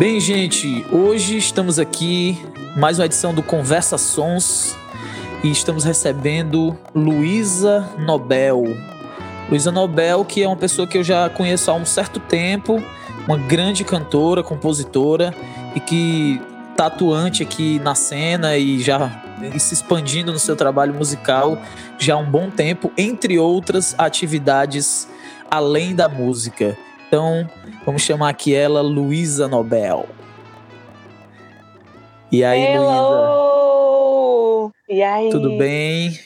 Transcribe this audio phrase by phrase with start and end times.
[0.00, 2.42] Bem, gente, hoje estamos aqui,
[2.74, 4.74] mais uma edição do Conversa Sons,
[5.44, 8.64] e estamos recebendo Luísa Nobel.
[9.50, 12.82] Luísa Nobel, que é uma pessoa que eu já conheço há um certo tempo,
[13.28, 15.34] uma grande cantora, compositora,
[15.74, 16.40] e que
[16.70, 19.22] está atuante aqui na cena e já
[19.58, 21.60] se expandindo no seu trabalho musical
[21.98, 25.06] já há um bom tempo, entre outras atividades
[25.50, 26.74] além da música.
[27.10, 27.44] Então,
[27.84, 30.06] vamos chamar aqui ela Luísa Nobel.
[32.30, 34.72] E aí, Luísa?
[34.88, 35.28] E aí?
[35.28, 36.20] Tudo bem?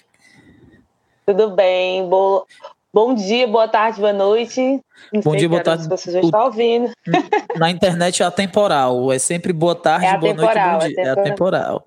[1.25, 2.06] Tudo bem.
[2.06, 2.47] Bo...
[2.92, 4.78] Bom dia, boa tarde, boa noite.
[5.11, 5.89] Não bom dia, boa tarde.
[5.89, 6.92] Você já está ouvindo.
[7.56, 9.11] Na internet é atemporal.
[9.11, 10.95] É sempre boa tarde, é boa noite, bom dia.
[10.98, 11.83] É atemporal.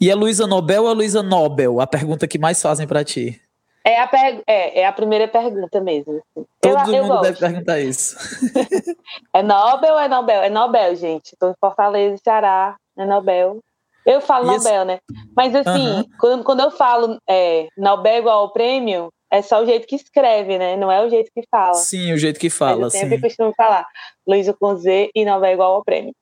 [0.00, 1.82] E a Luísa Nobel ou a Luísa Nobel?
[1.82, 3.38] A pergunta que mais fazem para ti.
[3.86, 4.42] É a, per...
[4.48, 6.20] é, é a primeira pergunta mesmo.
[6.60, 8.16] Todo eu, mundo deve perguntar isso.
[9.32, 10.42] é Nobel ou é Nobel?
[10.42, 11.34] É Nobel, gente.
[11.34, 12.74] Estou em Fortaleza, Ceará.
[12.98, 13.60] É Nobel.
[14.04, 14.84] Eu falo Nobel, esse...
[14.84, 14.98] né?
[15.36, 19.86] Mas assim, quando, quando eu falo é, Nobel igual ao prêmio, é só o jeito
[19.86, 20.76] que escreve, né?
[20.76, 21.74] Não é o jeito que fala.
[21.74, 22.82] Sim, o jeito que fala.
[22.82, 23.22] Mas eu sempre sim.
[23.22, 23.86] costumo falar
[24.26, 26.12] Luísa com Z e Nobel igual ao prêmio.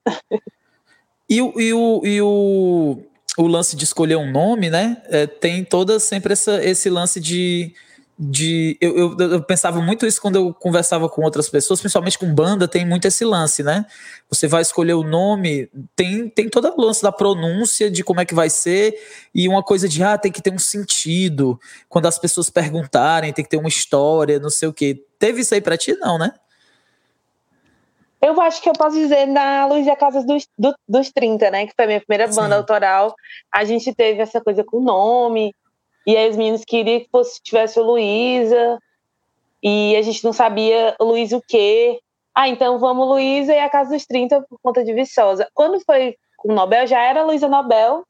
[1.31, 3.03] E, e, o, e o
[3.37, 5.03] o lance de escolher um nome, né?
[5.09, 7.75] É, tem toda sempre essa, esse lance de.
[8.17, 12.33] de eu, eu, eu, pensava muito isso quando eu conversava com outras pessoas, principalmente com
[12.33, 13.87] banda, tem muito esse lance, né?
[14.31, 18.25] Você vai escolher o nome, tem, tem todo o lance da pronúncia, de como é
[18.25, 18.95] que vai ser,
[19.35, 21.59] e uma coisa de, ah, tem que ter um sentido.
[21.89, 25.03] Quando as pessoas perguntarem, tem que ter uma história, não sei o quê.
[25.19, 26.33] Teve isso aí pra ti, não, né?
[28.25, 31.67] Eu acho que eu posso dizer na Luz da Casa dos, do, dos 30, né?
[31.67, 32.61] Que foi a minha primeira banda Sim.
[32.61, 33.15] autoral.
[33.53, 35.55] A gente teve essa coisa com o nome.
[36.07, 38.79] E aí os meninos queriam que fosse, tivesse o Luísa.
[39.63, 42.01] E a gente não sabia Luiz o quê.
[42.35, 45.47] Ah, então vamos Luísa e a Casa dos 30 por conta de Viçosa.
[45.53, 48.05] Quando foi com o Nobel, já era Luísa Nobel.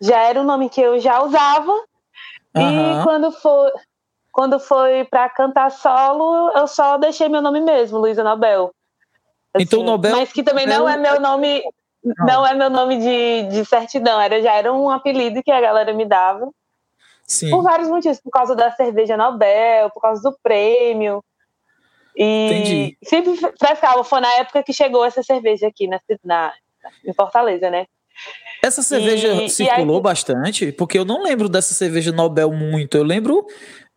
[0.00, 1.72] Já era o nome que eu já usava.
[2.54, 3.00] Uhum.
[3.00, 3.72] E quando foi,
[4.30, 8.72] quando foi para cantar solo, eu só deixei meu nome mesmo, Luísa Nobel.
[9.54, 10.16] Então, assim, então Nobel.
[10.16, 10.80] Mas que também Nobel...
[10.80, 11.62] não é meu nome.
[12.04, 15.60] Não, não é meu nome de, de certidão, era, já era um apelido que a
[15.60, 16.50] galera me dava.
[17.24, 17.50] Sim.
[17.50, 21.24] Por vários motivos, por causa da cerveja Nobel, por causa do prêmio.
[22.16, 22.98] E Entendi.
[23.04, 24.02] sempre frescava.
[24.04, 26.52] Foi na época que chegou essa cerveja aqui na, na,
[27.06, 27.86] em Fortaleza, né?
[28.62, 32.96] Essa cerveja e, circulou e aí, bastante, porque eu não lembro dessa cerveja Nobel muito.
[32.96, 33.46] Eu lembro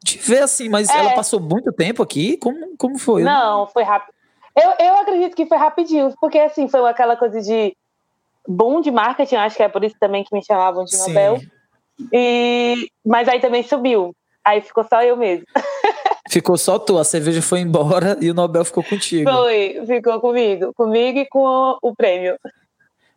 [0.04, 2.38] de ver assim, mas é, ela passou muito tempo aqui?
[2.38, 3.24] Como, como foi?
[3.24, 4.15] Não, foi rápido.
[4.56, 7.76] Eu, eu acredito que foi rapidinho, porque assim, foi aquela coisa de
[8.48, 11.40] boom de marketing, acho que é por isso também que me chamavam de Nobel.
[12.12, 14.16] E, mas aí também subiu.
[14.44, 15.46] Aí ficou só eu mesmo.
[16.28, 19.30] Ficou só tu, a cerveja foi embora e o Nobel ficou contigo.
[19.30, 20.74] Foi, ficou comigo.
[20.74, 22.36] Comigo e com o, prêmio.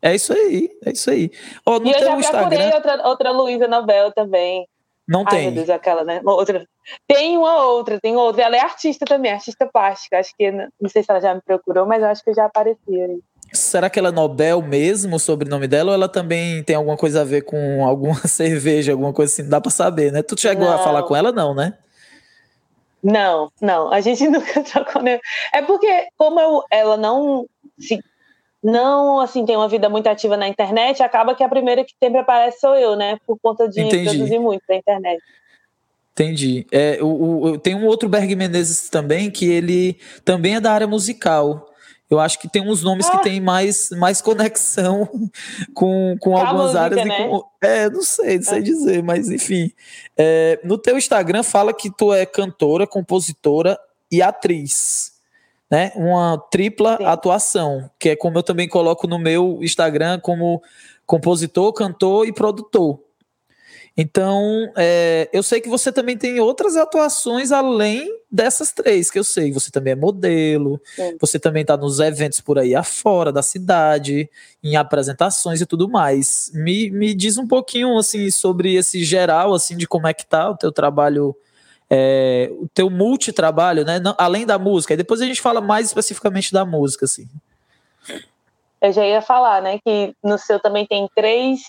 [0.01, 1.31] É isso aí, é isso aí.
[1.65, 2.49] Oh, e eu já Instagram...
[2.49, 4.69] procurei outra, outra Luísa Nobel também.
[5.09, 5.45] Não Ai, tem.
[5.47, 6.21] Meu Deus, aquela, né?
[6.23, 6.67] Outra.
[7.07, 8.43] Tem uma outra, tem outra.
[8.43, 10.19] Ela é artista também, artista plástica.
[10.19, 13.19] Acho que, não sei se ela já me procurou, mas acho que já aparecia aí.
[13.51, 17.23] Será que ela é Nobel mesmo, o sobrenome dela, ou ela também tem alguma coisa
[17.23, 19.43] a ver com alguma cerveja, alguma coisa assim?
[19.45, 20.23] Não dá pra saber, né?
[20.23, 20.75] Tu chegou não.
[20.75, 21.73] a falar com ela, não, né?
[23.03, 23.91] Não, não.
[23.91, 25.03] A gente nunca trocou.
[25.03, 25.19] Né?
[25.55, 27.47] É porque, como eu, ela não
[27.79, 27.99] se
[28.63, 32.21] não assim tem uma vida muito ativa na internet, acaba que a primeira que sempre
[32.21, 33.19] aparece sou eu, né?
[33.27, 34.05] Por conta de Entendi.
[34.05, 35.23] produzir muito na internet.
[36.13, 36.67] Entendi.
[36.73, 40.87] É, o, o, tem um outro Berg Menezes também que ele também é da área
[40.87, 41.67] musical.
[42.11, 43.11] Eu acho que tem uns nomes ah.
[43.11, 45.09] que tem mais, mais conexão
[45.75, 47.07] com, com algumas música, áreas.
[47.07, 47.29] Né?
[47.29, 48.63] Com, é, não sei, não sei ah.
[48.63, 49.71] dizer, mas enfim.
[50.17, 53.79] É, no teu Instagram fala que tu é cantora, compositora
[54.11, 55.18] e atriz
[55.71, 55.93] né?
[55.95, 57.05] Uma tripla Sim.
[57.05, 60.63] atuação, que é como eu também coloco no meu Instagram como
[61.07, 63.01] compositor, cantor e produtor.
[64.01, 69.25] Então, é, eu sei que você também tem outras atuações além dessas três que eu
[69.25, 69.51] sei.
[69.51, 71.17] Você também é modelo, Sim.
[71.21, 74.31] você também está nos eventos por aí afora da cidade,
[74.63, 76.49] em apresentações e tudo mais.
[76.55, 80.49] Me, me diz um pouquinho assim sobre esse geral assim de como é que tá
[80.49, 81.35] o teu trabalho
[81.91, 83.99] é, o teu multitrabalho, né?
[83.99, 84.95] Não, além da música.
[84.95, 87.29] E depois a gente fala mais especificamente da música, assim.
[88.81, 89.79] Eu já ia falar, né?
[89.85, 91.61] Que no seu também tem três,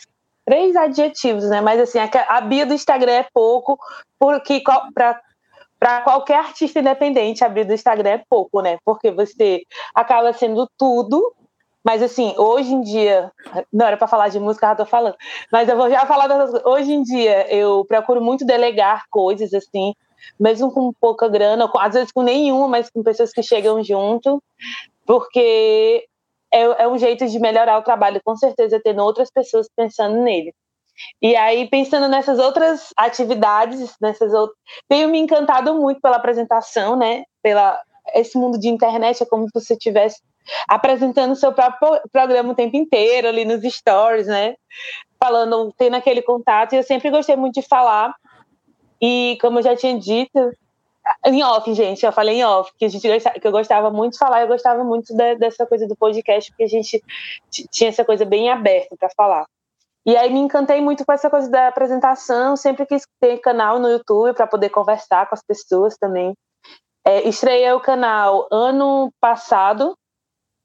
[0.45, 1.61] três adjetivos, né?
[1.61, 3.77] Mas assim, a, a bio do Instagram é pouco,
[4.17, 4.61] porque
[4.93, 5.21] para
[5.79, 8.77] para qualquer artista independente, a bio do Instagram é pouco, né?
[8.83, 9.63] Porque você
[9.95, 11.33] acaba sendo tudo
[11.83, 13.31] mas assim, hoje em dia,
[13.71, 15.15] não era para falar de música, já tô falando.
[15.51, 16.61] Mas eu vou já falar coisas.
[16.65, 19.95] Hoje em dia, eu procuro muito delegar coisas assim,
[20.39, 24.41] mesmo com pouca grana, às vezes com nenhuma, mas com pessoas que chegam junto,
[25.05, 26.05] porque
[26.51, 30.53] é, é um jeito de melhorar o trabalho, com certeza, tendo outras pessoas pensando nele.
[31.21, 34.57] E aí, pensando nessas outras atividades, nessas outras.
[34.87, 37.23] Tenho me encantado muito pela apresentação, né?
[37.41, 37.79] Pela
[38.13, 40.19] esse mundo de internet, é como se você estivesse
[40.67, 44.55] apresentando seu próprio programa o tempo inteiro, ali nos stories, né?
[45.19, 46.73] Falando, tendo aquele contato.
[46.73, 48.13] E eu sempre gostei muito de falar.
[49.01, 50.51] E como eu já tinha dito,
[51.25, 54.13] em off, gente, eu falei em off, que, a gente gostava, que eu gostava muito
[54.13, 57.01] de falar, eu gostava muito de, dessa coisa do podcast, porque a gente
[57.71, 59.45] tinha essa coisa bem aberta para falar.
[60.05, 63.89] E aí me encantei muito com essa coisa da apresentação, sempre quis ter canal no
[63.89, 66.33] YouTube para poder conversar com as pessoas também.
[67.05, 69.95] É, estreiei o canal ano passado,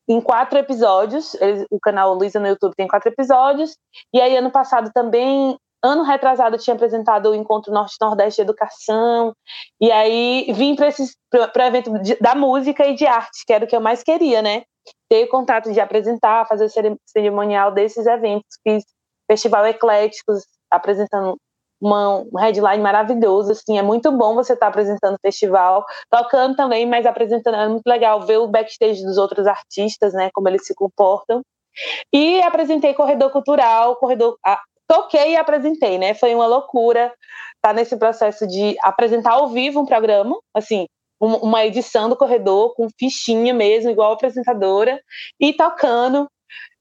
[0.08, 1.36] em quatro episódios.
[1.70, 3.76] O canal Luísa no YouTube tem quatro episódios.
[4.12, 9.34] E aí, ano passado também, ano retrasado, eu tinha apresentado o Encontro Norte-Nordeste de Educação.
[9.80, 13.68] E aí, vim para o evento de, da música e de arte, que era o
[13.68, 14.62] que eu mais queria, né?
[15.08, 18.48] Ter contato de apresentar, fazer o cerimonial desses eventos.
[18.66, 18.84] Fiz
[19.30, 21.36] festival ecléticos, apresentando
[21.80, 26.86] uma, um headline maravilhoso, assim, é muito bom você estar tá apresentando festival, tocando também,
[26.86, 30.74] mas apresentando, é muito legal ver o backstage dos outros artistas, né, como eles se
[30.74, 31.42] comportam.
[32.12, 34.38] E apresentei Corredor Cultural, Corredor,
[34.86, 37.12] toquei e apresentei, né, foi uma loucura
[37.56, 40.86] estar tá nesse processo de apresentar ao vivo um programa, assim,
[41.20, 45.00] uma edição do corredor com fichinha mesmo, igual apresentadora,
[45.40, 46.28] e tocando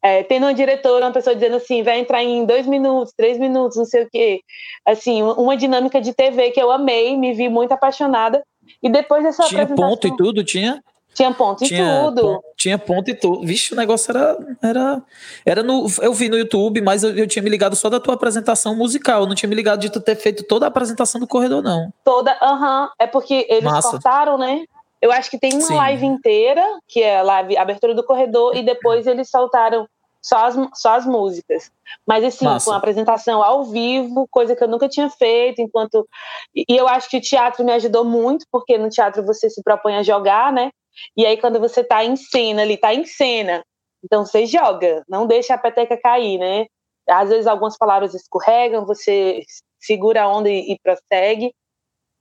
[0.03, 3.77] é, tendo uma diretora, uma pessoa dizendo assim, vai entrar em dois minutos, três minutos,
[3.77, 4.41] não sei o quê.
[4.85, 8.43] Assim, uma dinâmica de TV que eu amei, me vi muito apaixonada.
[8.81, 10.83] E depois dessa Tinha ponto e tudo, tinha?
[11.13, 12.43] Tinha ponto tinha, e tudo.
[12.57, 13.45] tinha ponto e tudo.
[13.45, 14.37] Vixe, o negócio era.
[14.61, 15.01] era,
[15.45, 18.15] era no, eu vi no YouTube, mas eu, eu tinha me ligado só da tua
[18.15, 19.21] apresentação musical.
[19.21, 21.93] Eu não tinha me ligado de tu ter feito toda a apresentação do corredor, não.
[22.03, 22.83] Toda, aham.
[22.83, 23.91] Uh -huh, é porque eles Massa.
[23.91, 24.63] cortaram, né?
[25.01, 25.75] Eu acho que tem uma Sim.
[25.75, 29.87] live inteira, que é a live abertura do corredor, e depois eles soltaram
[30.21, 31.69] só as, só as músicas.
[32.07, 32.65] Mas assim, Massa.
[32.65, 36.07] com a apresentação ao vivo, coisa que eu nunca tinha feito, enquanto.
[36.55, 39.97] E eu acho que o teatro me ajudou muito, porque no teatro você se propõe
[39.97, 40.71] a jogar, né?
[41.15, 43.63] E aí, quando você tá em cena ali, tá em cena,
[44.03, 46.65] então você joga, não deixa a peteca cair, né?
[47.09, 49.43] Às vezes algumas palavras escorregam, você
[49.79, 51.53] segura a onda e, e prossegue.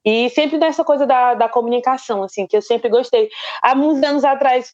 [0.04, 3.28] E sempre nessa coisa da, da comunicação, assim, que eu sempre gostei.
[3.62, 4.72] Há uns anos atrás,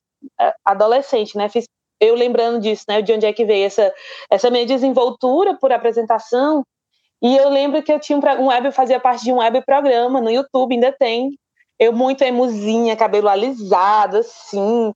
[0.65, 1.49] adolescente, né?
[1.49, 1.67] Fiz,
[2.00, 3.03] eu lembrando disso, né?
[3.03, 3.93] De onde é que veio essa,
[4.31, 6.65] essa minha desenvoltura por apresentação.
[7.21, 9.62] E eu lembro que eu tinha um, um web, eu fazia parte de um web
[9.65, 11.39] programa no YouTube, ainda tem.
[11.79, 14.93] Eu muito emuzinha, cabelo alisado, assim,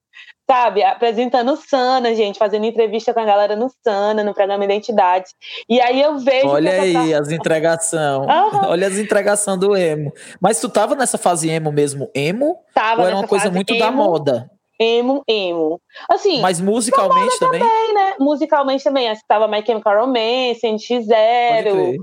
[0.51, 5.31] sabe, apresentando o Sana, gente, fazendo entrevista com a galera no Sana, no programa Identidade.
[5.69, 6.49] E aí eu vejo.
[6.49, 8.27] Olha aí as entregação.
[8.33, 8.69] Uhum.
[8.69, 10.13] Olha as entregação do emo.
[10.41, 12.59] Mas tu tava nessa fase emo mesmo, emo?
[12.75, 14.51] Tava ou era uma coisa muito emo, da moda?
[14.79, 15.81] Emo, emo.
[16.11, 16.41] Assim.
[16.41, 17.61] Mas musicalmente também?
[17.61, 17.95] também?
[17.95, 18.15] né?
[18.19, 19.09] Musicalmente também.
[19.09, 21.97] Assim, tava My Chemical Romance, NX0.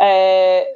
[0.00, 0.66] É,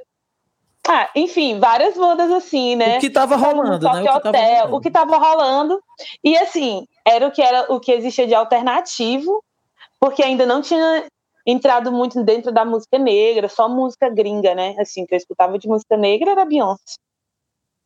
[0.89, 2.99] ah, enfim, várias bandas assim, né?
[2.99, 4.01] O que tava rolando, né?
[4.01, 4.77] O que, Hotel, tava rolando.
[4.77, 5.83] o que tava rolando.
[6.23, 9.43] E assim, era o que era o que existia de alternativo,
[9.99, 11.05] porque ainda não tinha
[11.47, 14.75] entrado muito dentro da música negra, só música gringa, né?
[14.79, 16.97] Assim, que eu escutava de música negra era Beyoncé.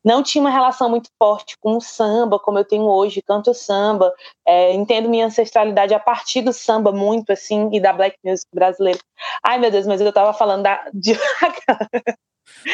[0.03, 4.11] Não tinha uma relação muito forte com o samba, como eu tenho hoje, canto samba,
[4.47, 8.99] é, entendo minha ancestralidade a partir do samba muito, assim, e da black music brasileira.
[9.43, 10.83] Ai, meu Deus, mas eu tava falando da...
[10.91, 11.13] De...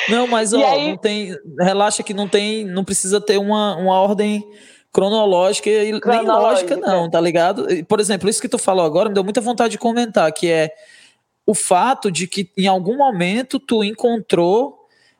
[0.09, 0.89] Não, mas ó, aí...
[0.89, 1.35] não tem.
[1.59, 2.65] Relaxa que não tem.
[2.65, 4.43] Não precisa ter uma, uma ordem
[4.91, 7.67] cronológica e nem lógica, não, tá ligado?
[7.87, 10.73] Por exemplo, isso que tu falou agora me deu muita vontade de comentar, que é
[11.45, 14.76] o fato de que em algum momento tu encontrou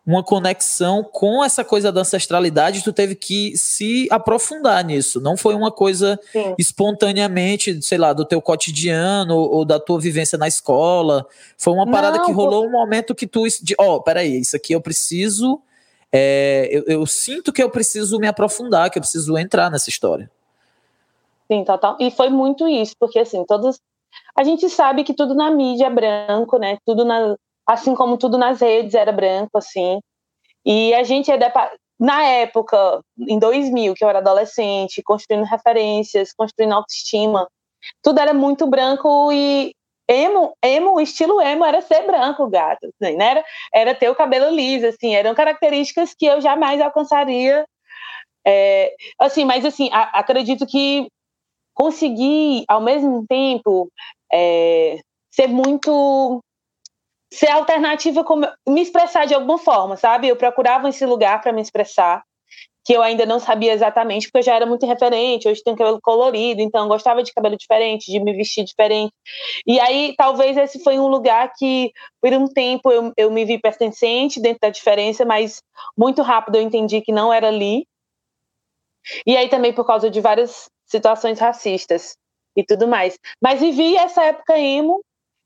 [0.07, 5.19] uma conexão com essa coisa da ancestralidade, tu teve que se aprofundar nisso.
[5.19, 6.55] Não foi uma coisa Sim.
[6.57, 11.27] espontaneamente, sei lá, do teu cotidiano ou, da tua vivência na escola.
[11.57, 13.43] Foi uma parada Não, que rolou um momento que tu.
[13.77, 15.61] Ó, oh, peraí, isso aqui eu preciso.
[16.09, 20.31] É, eu, eu sinto que eu preciso me aprofundar, que eu preciso entrar nessa história.
[21.51, 21.97] Sim, total.
[21.99, 23.77] E foi muito isso, porque assim, todos.
[24.37, 26.77] A gente sabe que tudo na mídia é branco, né?
[26.85, 27.35] Tudo na,
[27.67, 29.99] assim como tudo nas redes era branco, assim.
[30.65, 31.37] E a gente é
[31.99, 37.47] na época, em 2000, que eu era adolescente, construindo referências, construindo autoestima,
[38.03, 39.71] tudo era muito branco e
[40.07, 43.25] emo, emo, estilo emo era ser branco, gato, assim, né?
[43.31, 47.65] Era, era ter o cabelo liso, assim, eram características que eu jamais alcançaria.
[48.45, 51.07] É, assim, mas assim, a, acredito que
[51.73, 53.89] consegui, ao mesmo tempo,
[54.31, 54.99] é,
[55.31, 56.41] ser muito
[57.31, 60.27] ser alternativa, como me expressar de alguma forma, sabe?
[60.27, 62.23] Eu procurava esse lugar para me expressar,
[62.85, 65.99] que eu ainda não sabia exatamente, porque eu já era muito referente, hoje tenho cabelo
[66.01, 69.11] colorido, então gostava de cabelo diferente, de me vestir diferente.
[69.65, 71.91] E aí, talvez esse foi um lugar que,
[72.21, 75.61] por um tempo, eu, eu me vi pertencente dentro da diferença, mas
[75.97, 77.85] muito rápido eu entendi que não era ali.
[79.25, 82.15] E aí também por causa de várias situações racistas
[82.55, 83.17] e tudo mais.
[83.41, 85.01] Mas vivi essa época emo,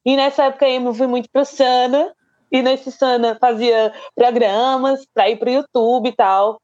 [0.06, 2.14] e nessa época emo fui muito pro Sana,
[2.52, 6.62] e nesse Sana fazia programas para ir pro YouTube e tal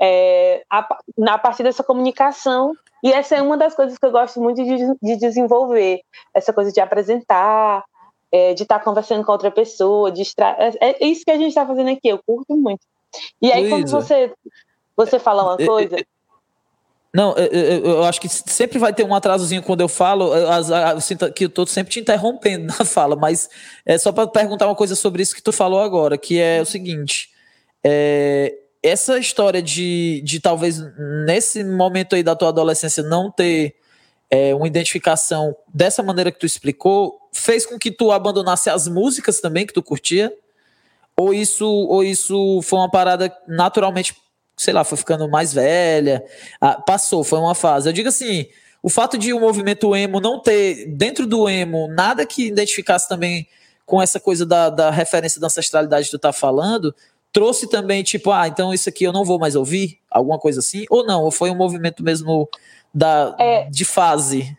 [0.00, 0.86] é, a,
[1.16, 2.72] na partir dessa comunicação.
[3.02, 6.00] E essa é uma das coisas que eu gosto muito de, de desenvolver,
[6.32, 7.84] essa coisa de apresentar,
[8.32, 10.56] é, de estar tá conversando com outra pessoa, de extra...
[10.58, 12.80] é, é isso que a gente está fazendo aqui, eu curto muito.
[13.40, 14.32] E aí, Luísa, quando você,
[14.96, 15.96] você fala uma coisa.
[17.14, 21.00] Não, eu, eu, acho que sempre vai ter um atrasozinho quando eu falo, eu, eu
[21.00, 23.48] sinto que eu estou sempre te interrompendo na fala, mas
[23.86, 26.66] é só para perguntar uma coisa sobre isso que tu falou agora, que é o
[26.66, 27.30] seguinte:
[27.84, 28.52] é,
[28.82, 30.80] essa história de, de talvez
[31.24, 33.76] nesse momento aí da tua adolescência não ter
[34.28, 39.40] é, uma identificação dessa maneira que tu explicou, fez com que tu abandonasse as músicas
[39.40, 40.32] também que tu curtia?
[41.16, 44.16] Ou isso, ou isso foi uma parada naturalmente,
[44.56, 46.24] sei lá, foi ficando mais velha?
[46.60, 47.88] Ah, passou, foi uma fase.
[47.88, 48.46] Eu digo assim,
[48.82, 53.48] o fato de o movimento emo não ter, dentro do emo, nada que identificasse também
[53.86, 56.94] com essa coisa da, da referência da ancestralidade que tu tá falando,
[57.32, 59.98] trouxe também, tipo, ah, então isso aqui eu não vou mais ouvir?
[60.10, 60.84] Alguma coisa assim?
[60.88, 61.24] Ou não?
[61.24, 62.48] Ou foi um movimento mesmo
[62.94, 64.56] da, é, de fase?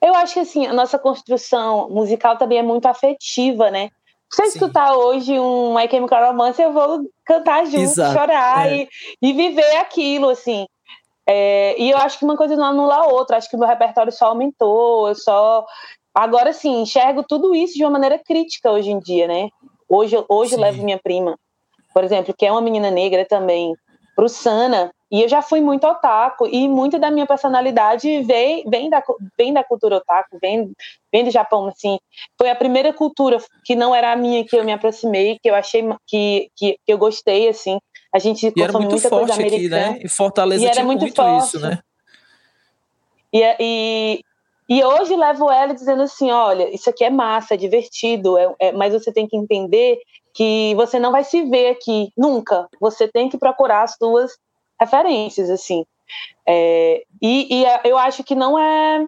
[0.00, 3.90] Eu acho que, assim, a nossa construção musical também é muito afetiva, né?
[4.32, 8.76] Se eu escutar hoje um My Chemical Romance, eu vou cantar junto, Exato, chorar é.
[8.76, 8.88] e,
[9.22, 10.66] e viver aquilo, assim.
[11.28, 13.36] É, e eu acho que uma coisa não anula a outra.
[13.36, 15.64] Acho que o meu repertório só aumentou, eu só...
[16.14, 19.48] Agora, sim, enxergo tudo isso de uma maneira crítica hoje em dia, né?
[19.88, 21.36] Hoje, hoje eu levo minha prima
[21.96, 23.74] por exemplo, que é uma menina negra também,
[24.14, 28.90] pro Sana, e eu já fui muito otaku, e muito da minha personalidade vem, vem,
[28.90, 29.02] da,
[29.38, 30.72] vem da cultura otaku, vem,
[31.12, 31.98] vem do Japão, assim.
[32.36, 35.54] Foi a primeira cultura que não era a minha que eu me aproximei, que eu
[35.54, 37.78] achei que, que, eu gostei, assim.
[38.12, 39.90] A gente e era muito muita forte coisa americana.
[39.90, 40.00] Aqui, né?
[40.02, 41.78] E Fortaleza e era muito, muito isso, né?
[43.32, 44.20] E, e,
[44.68, 48.72] e hoje levo ela dizendo assim: olha, isso aqui é massa, é divertido, é, é,
[48.72, 49.98] mas você tem que entender
[50.34, 52.68] que você não vai se ver aqui nunca.
[52.80, 54.32] Você tem que procurar as suas
[54.80, 55.84] referências, assim.
[56.46, 59.04] É, e, e, eu acho que não é.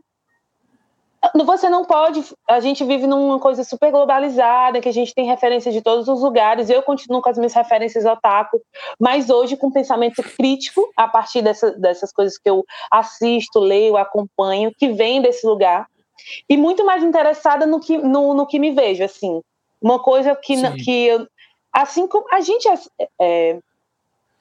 [1.45, 2.25] Você não pode.
[2.49, 6.23] A gente vive numa coisa super globalizada, que a gente tem referências de todos os
[6.23, 6.71] lugares.
[6.71, 8.61] Eu continuo com as minhas referências otaku,
[9.01, 14.73] mas hoje com pensamento crítico, a partir dessa, dessas coisas que eu assisto, leio, acompanho,
[14.77, 15.87] que vem desse lugar.
[16.49, 19.41] E muito mais interessada no que, no, no que me vejo, assim.
[19.81, 21.27] Uma coisa que, que eu,
[21.73, 23.59] assim como a gente é, é,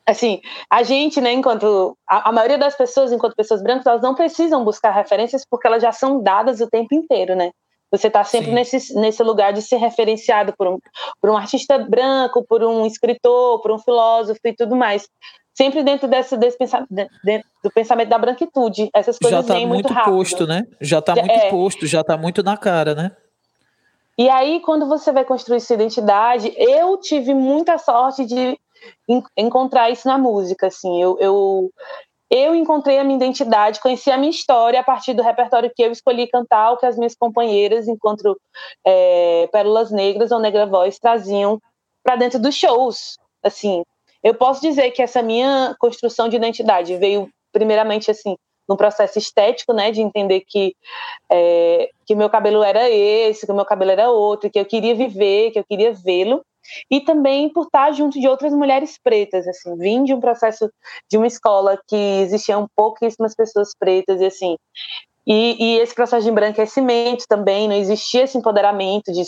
[0.08, 4.16] assim, a gente, né, enquanto a, a, maioria das pessoas, enquanto pessoas brancas, elas não
[4.16, 7.52] precisam buscar referências porque elas já são dadas o tempo inteiro, né?
[7.92, 10.78] Você está sempre nesse, nesse lugar de ser referenciado por um,
[11.22, 15.08] por um artista branco, por um escritor, por um filósofo e tudo mais.
[15.54, 16.90] Sempre dentro desse, desse pensamento,
[17.24, 18.90] dentro do pensamento da branquitude.
[18.94, 20.14] Essas coisas já tá vêm muito, muito rápido.
[20.16, 20.64] posto, né?
[20.82, 23.12] Já está muito é, posto, já está muito na cara, né?
[24.18, 28.60] E aí, quando você vai construir sua identidade, eu tive muita sorte de
[29.38, 31.72] encontrar isso na música, assim, eu, eu,
[32.30, 35.92] eu encontrei a minha identidade, conheci a minha história a partir do repertório que eu
[35.92, 38.40] escolhi cantar, o que as minhas companheiras, enquanto
[38.86, 41.60] é, Pérolas Negras ou Negra Voz, traziam
[42.04, 43.84] para dentro dos shows, assim,
[44.24, 48.36] eu posso dizer que essa minha construção de identidade veio primeiramente assim
[48.68, 50.76] num processo estético, né, de entender que
[51.32, 55.52] é, que meu cabelo era esse, que meu cabelo era outro, que eu queria viver,
[55.52, 56.44] que eu queria vê-lo,
[56.90, 60.70] e também por estar junto de outras mulheres pretas, assim, vim de um processo
[61.10, 64.56] de uma escola que existiam pouquíssimas pessoas pretas, e assim,
[65.26, 69.24] e, e, esse processo de embranquecimento também, não existia esse empoderamento de,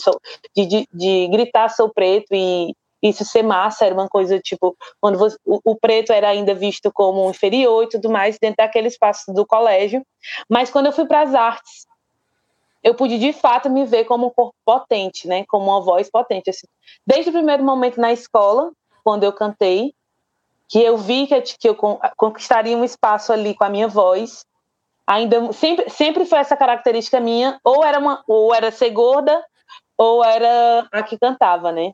[0.55, 5.17] de, de, de gritar sou preto e, isso ser massa era uma coisa tipo quando
[5.17, 9.31] você, o, o, preto era ainda visto como inferior e tudo mais dentro daquele espaço
[9.34, 10.03] do colégio.
[10.50, 11.86] Mas quando eu fui para as artes
[12.83, 16.50] eu pude de fato me ver como um corpo potente né como uma voz potente
[16.50, 16.67] assim.
[17.05, 18.71] desde o primeiro momento na escola
[19.03, 19.93] quando eu cantei
[20.67, 21.75] que eu vi que, que eu
[22.15, 24.45] conquistaria um espaço ali com a minha voz
[25.05, 29.43] ainda sempre sempre foi essa característica minha ou era uma ou era ser gorda
[29.98, 31.91] ou era a que cantava né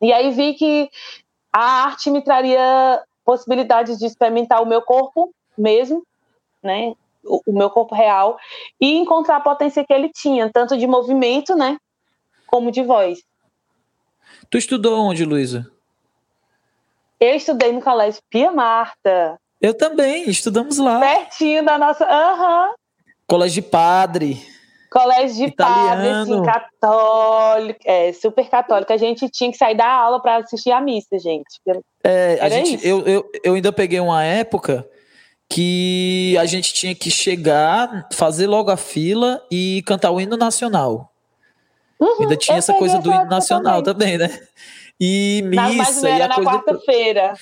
[0.00, 0.90] e aí vi que
[1.52, 6.02] a arte me traria possibilidades de experimentar o meu corpo mesmo,
[6.62, 6.94] né?
[7.28, 8.38] O, meu corpo real
[8.80, 11.76] e encontrar a potência que ele tinha, tanto de movimento, né,
[12.46, 13.20] como de voz.
[14.50, 15.70] Tu estudou onde, Luísa?
[17.20, 19.38] Eu estudei no colégio Pia Marta.
[19.60, 21.00] Eu também, estudamos lá.
[21.00, 22.04] Pertinho da nossa.
[22.04, 22.68] Aham.
[22.68, 22.74] Uhum.
[23.26, 24.40] Colégio de padre.
[24.90, 28.90] Colégio de padre, assim, católico, é, super católico.
[28.90, 31.60] A gente tinha que sair da aula para assistir a missa, gente.
[32.02, 34.88] É, a gente eu, eu, eu ainda peguei uma época
[35.48, 41.12] que a gente tinha que chegar, fazer logo a fila e cantar o hino nacional.
[41.98, 44.40] Uhum, ainda tinha essa coisa do hino nacional também, também né?
[45.00, 47.34] E missa e a na coisa quarta-feira.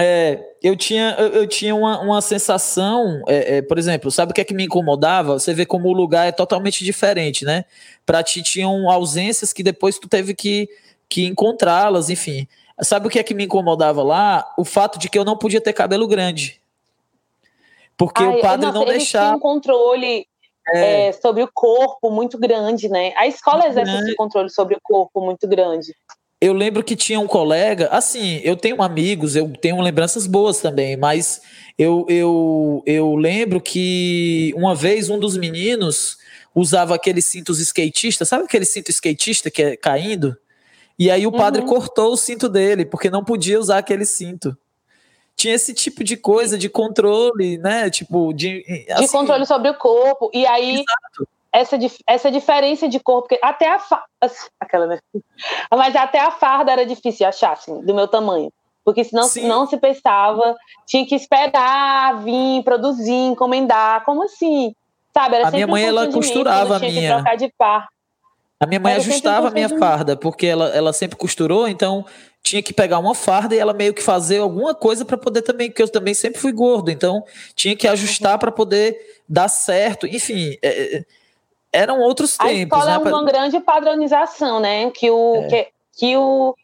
[0.00, 4.34] É, eu tinha, eu, eu tinha uma, uma sensação, é, é, por exemplo, sabe o
[4.34, 5.38] que é que me incomodava?
[5.38, 7.64] Você vê como o lugar é totalmente diferente, né?
[8.06, 10.68] Pra ti tinham ausências que depois tu teve que,
[11.08, 12.46] que encontrá-las, enfim.
[12.80, 14.46] Sabe o que é que me incomodava lá?
[14.56, 16.60] O fato de que eu não podia ter cabelo grande.
[17.98, 19.36] Porque Ai, o padre nossa, não deixava.
[19.36, 20.26] um controle
[20.72, 21.08] é.
[21.08, 23.12] É, sobre o corpo muito grande, né?
[23.16, 25.92] A escola exerce esse controle sobre o corpo muito grande
[26.40, 30.96] eu lembro que tinha um colega, assim, eu tenho amigos, eu tenho lembranças boas também,
[30.96, 31.40] mas
[31.76, 36.16] eu, eu, eu lembro que uma vez um dos meninos
[36.54, 40.36] usava aqueles cintos skatistas, sabe aquele cinto skatista que é caindo?
[40.96, 41.68] E aí o padre uhum.
[41.68, 44.56] cortou o cinto dele, porque não podia usar aquele cinto.
[45.38, 47.88] Tinha esse tipo de coisa de controle, né?
[47.88, 48.62] Tipo, de.
[48.90, 50.30] Assim, de controle sobre o corpo.
[50.34, 50.80] E aí.
[50.80, 51.76] Exato essa,
[52.06, 54.04] essa diferença de corpo, porque até a fa...
[54.60, 54.98] aquela, né?
[55.70, 58.52] Mas até a farda era difícil achar, assim, do meu tamanho.
[58.84, 59.46] Porque senão Sim.
[59.46, 64.74] não se pensava, tinha que esperar, vir, produzir, encomendar, como assim?
[65.12, 67.22] Sabe, era a minha mãe, um ela costurava a minha.
[67.36, 67.88] de par.
[68.60, 72.04] A minha mãe era ajustava a minha farda, porque ela, ela sempre costurou, então
[72.48, 75.68] tinha que pegar uma farda e ela meio que fazer alguma coisa para poder também,
[75.68, 77.22] porque eu também sempre fui gordo, então
[77.54, 78.96] tinha que ajustar para poder
[79.28, 80.06] dar certo.
[80.06, 81.04] Enfim, é, é
[81.70, 82.54] eram outros tempos.
[82.54, 83.10] A escola né?
[83.10, 84.90] é uma grande padronização, né?
[84.90, 85.48] Que o, é.
[85.48, 86.54] que, que, o,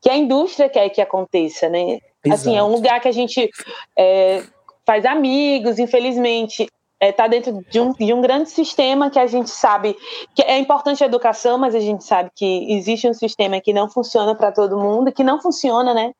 [0.00, 2.00] que a indústria quer que aconteça, né?
[2.24, 2.40] Exato.
[2.40, 3.48] Assim, é um lugar que a gente
[3.96, 4.42] é,
[4.84, 6.68] faz amigos, infelizmente.
[7.02, 9.96] Está é, dentro de um, de um grande sistema que a gente sabe
[10.34, 13.90] que é importante a educação, mas a gente sabe que existe um sistema que não
[13.90, 16.12] funciona para todo mundo, que não funciona, né?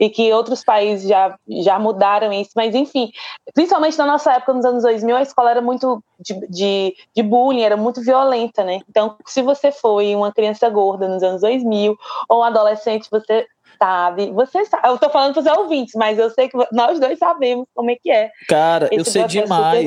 [0.00, 3.10] e que outros países já, já mudaram isso, mas enfim,
[3.52, 7.62] principalmente na nossa época, nos anos 2000, a escola era muito de, de, de bullying,
[7.62, 8.80] era muito violenta, né?
[8.88, 11.96] Então, se você foi uma criança gorda nos anos 2000,
[12.28, 13.46] ou um adolescente, você
[13.78, 17.18] sabe, você sabe, eu tô falando para os ouvintes, mas eu sei que nós dois
[17.18, 18.30] sabemos como é que é.
[18.48, 19.84] Cara, eu sei demais.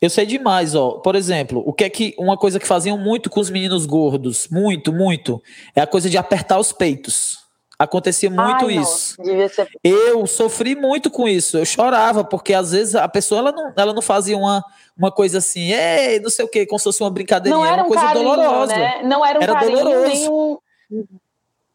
[0.00, 0.92] Eu sei demais, ó.
[0.92, 4.48] Por exemplo, o que é que uma coisa que faziam muito com os meninos gordos,
[4.50, 5.42] muito, muito,
[5.76, 7.40] é a coisa de apertar os peitos.
[7.78, 9.16] Acontecia muito Ai, isso.
[9.54, 9.68] Ser...
[9.82, 11.56] Eu sofri muito com isso.
[11.56, 14.62] Eu chorava, porque às vezes a pessoa ela não, ela não fazia uma,
[14.94, 17.58] uma coisa assim, ei, não sei o quê, como se fosse uma brincadeirinha.
[17.58, 18.76] Não era, uma coisa carinho, dolorosa.
[18.76, 19.02] Né?
[19.02, 20.12] Não era um era carinho, doloroso.
[20.12, 20.58] nenhum.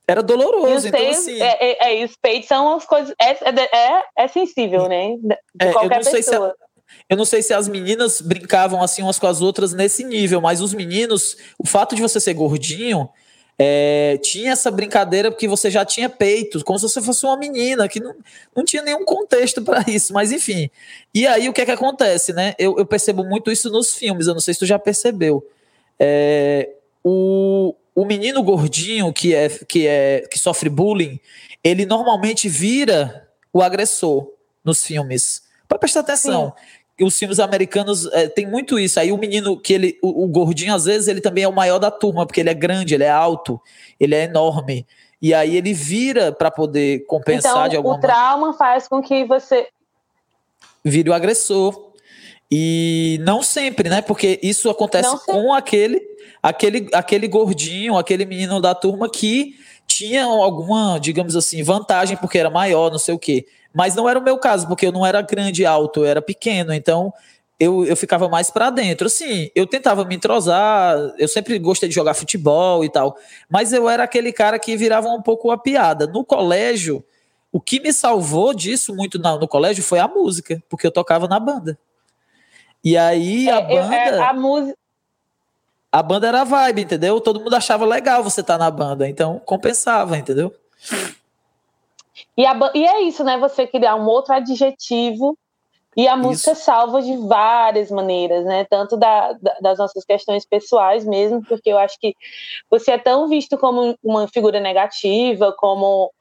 [0.08, 1.42] Era doloroso, então assim.
[1.42, 3.14] É, é, é, os peitos são as coisas.
[3.20, 5.16] É, é, é, é sensível, né?
[5.22, 6.56] De é, qualquer pessoa.
[7.10, 10.62] Eu não sei se as meninas brincavam assim umas com as outras nesse nível, mas
[10.62, 13.10] os meninos, o fato de você ser gordinho
[13.58, 17.88] é, tinha essa brincadeira porque você já tinha peito, como se você fosse uma menina,
[17.88, 18.14] que não,
[18.56, 20.70] não tinha nenhum contexto para isso, mas enfim.
[21.14, 22.54] E aí o que é que acontece, né?
[22.60, 25.46] Eu, eu, percebo muito isso nos filmes, eu não sei se tu já percebeu.
[26.00, 26.70] É,
[27.04, 31.20] o, o menino gordinho que, é, que, é, que sofre bullying,
[31.64, 34.30] ele normalmente vira o agressor
[34.64, 35.44] nos filmes.
[35.68, 36.54] Para prestar atenção.
[36.56, 39.00] Sim os filmes americanos é, tem muito isso.
[39.00, 41.78] Aí o menino, que ele, o, o, gordinho, às vezes, ele também é o maior
[41.78, 43.60] da turma, porque ele é grande, ele é alto,
[44.00, 44.88] ele é enorme.
[45.22, 47.96] E aí ele vira para poder compensar então, de alguma.
[47.96, 48.58] O trauma maneira.
[48.58, 49.68] faz com que você.
[50.84, 51.94] Vire o agressor.
[52.52, 54.02] E não sempre, né?
[54.02, 56.02] Porque isso acontece não com aquele,
[56.42, 59.56] aquele, aquele gordinho, aquele menino da turma que
[59.88, 63.46] tinha alguma, digamos assim, vantagem porque era maior, não sei o quê.
[63.74, 66.74] Mas não era o meu caso, porque eu não era grande alto, eu era pequeno,
[66.74, 67.14] então
[67.60, 69.08] eu, eu ficava mais para dentro.
[69.08, 73.18] Assim, eu tentava me entrosar, eu sempre gostei de jogar futebol e tal,
[73.50, 76.08] mas eu era aquele cara que virava um pouco a piada.
[76.08, 77.04] No colégio,
[77.52, 81.28] o que me salvou disso muito no, no colégio foi a música, porque eu tocava
[81.28, 81.78] na banda.
[82.86, 83.96] E aí a é, banda.
[83.96, 84.78] É, a música.
[85.92, 87.20] A banda era vibe, entendeu?
[87.20, 90.54] Todo mundo achava legal você estar tá na banda, então compensava, entendeu?
[92.38, 93.40] E, a, e é isso, né?
[93.40, 95.36] Você criar um outro adjetivo
[95.96, 96.64] e a música isso.
[96.64, 98.66] salva de várias maneiras, né?
[98.66, 102.14] Tanto da, da, das nossas questões pessoais mesmo, porque eu acho que
[102.70, 106.12] você é tão visto como uma figura negativa, como.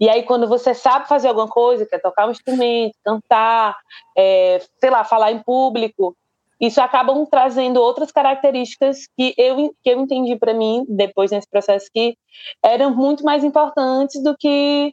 [0.00, 3.76] E aí, quando você sabe fazer alguma coisa, quer tocar um instrumento, cantar,
[4.16, 6.16] é, sei lá, falar em público,
[6.60, 11.86] isso acabam trazendo outras características que eu, que eu entendi para mim, depois nesse processo,
[11.92, 12.16] que
[12.62, 14.92] eram muito mais importantes do que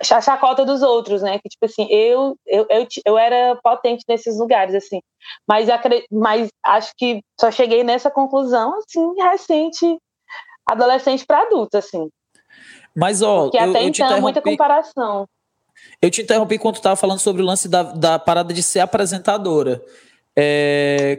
[0.00, 1.38] a chacota dos outros, né?
[1.38, 5.00] Que, tipo assim, eu, eu, eu, eu era potente nesses lugares, assim.
[5.46, 5.68] Mas,
[6.10, 9.98] mas acho que só cheguei nessa conclusão, assim, recente,
[10.64, 12.08] adolescente para adulto, assim.
[12.94, 13.42] Mas, ó.
[13.42, 15.26] Porque até eu, então, muita comparação.
[16.00, 18.80] Eu te interrompi quando tu estava falando sobre o lance da, da parada de ser
[18.80, 19.82] apresentadora.
[20.40, 21.18] É,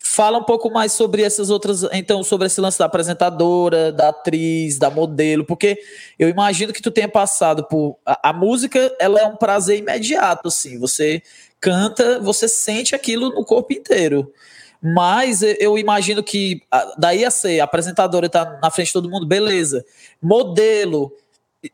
[0.00, 4.78] fala um pouco mais sobre essas outras, então, sobre esse lance da apresentadora, da atriz,
[4.78, 5.78] da modelo, porque
[6.18, 10.48] eu imagino que tu tenha passado por a, a, música, ela é um prazer imediato,
[10.48, 10.78] assim.
[10.78, 11.22] Você
[11.60, 14.32] canta, você sente aquilo no corpo inteiro.
[14.82, 16.62] Mas eu imagino que
[16.98, 19.84] daí a ser apresentadora tá na frente de todo mundo, beleza.
[20.20, 21.12] Modelo,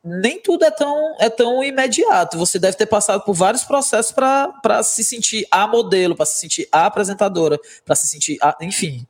[0.05, 2.39] nem tudo é tão, é tão imediato.
[2.39, 6.69] Você deve ter passado por vários processos para se sentir a modelo, para se sentir
[6.71, 9.07] a apresentadora, para se sentir, a, enfim.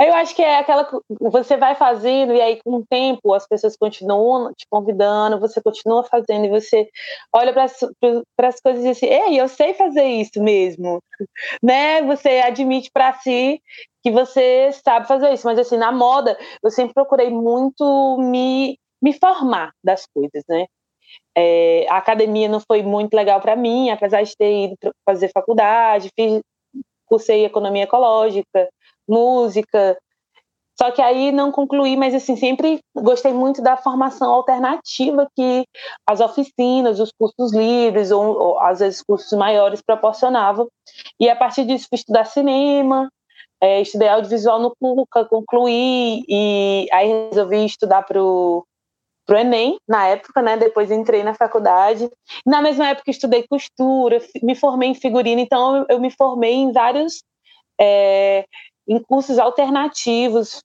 [0.00, 0.88] Eu acho que é aquela
[1.20, 6.02] você vai fazendo e aí com o tempo as pessoas continuam te convidando, você continua
[6.02, 6.88] fazendo e você
[7.30, 11.02] olha para as coisas e diz assim, ei, eu sei fazer isso mesmo,
[11.62, 12.00] né?
[12.04, 13.62] Você admite para si
[14.02, 19.12] que você sabe fazer isso, mas assim na moda eu sempre procurei muito me me
[19.12, 20.66] formar das coisas, né?
[21.36, 26.10] É, a academia não foi muito legal para mim, apesar de ter ido fazer faculdade,
[26.14, 26.40] fiz,
[27.06, 28.68] cursei economia ecológica,
[29.08, 29.98] música.
[30.80, 35.64] Só que aí não concluí, mas assim, sempre gostei muito da formação alternativa que
[36.08, 40.68] as oficinas, os cursos livres, ou, ou às vezes cursos maiores proporcionavam.
[41.18, 43.10] E a partir disso fui estudar cinema,
[43.60, 48.64] é, estudei audiovisual no PUCA, concluí, e aí resolvi estudar para o
[49.36, 50.56] Enem, na época, né?
[50.56, 52.10] Depois entrei na faculdade.
[52.44, 57.22] Na mesma época estudei costura, me formei em figurino, então eu, me formei em vários
[57.80, 58.44] é,
[58.88, 60.62] em cursos alternativos,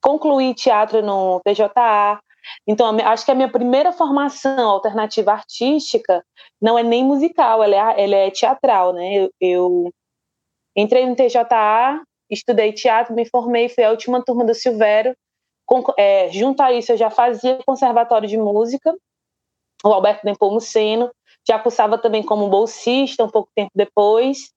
[0.00, 2.20] concluí teatro no PJA.
[2.66, 6.24] Então, acho que a minha primeira formação alternativa artística
[6.60, 9.14] não é nem musical, ela é, ela é teatral, né?
[9.14, 9.94] Eu, eu
[10.76, 15.14] entrei no TJA, estudei teatro, me formei, fui a última turma do Silvério.
[15.70, 18.92] Com, é, junto a isso, eu já fazia conservatório de música,
[19.84, 21.08] o Alberto Nepomuceno,
[21.46, 24.50] já cursava também como bolsista um pouco tempo depois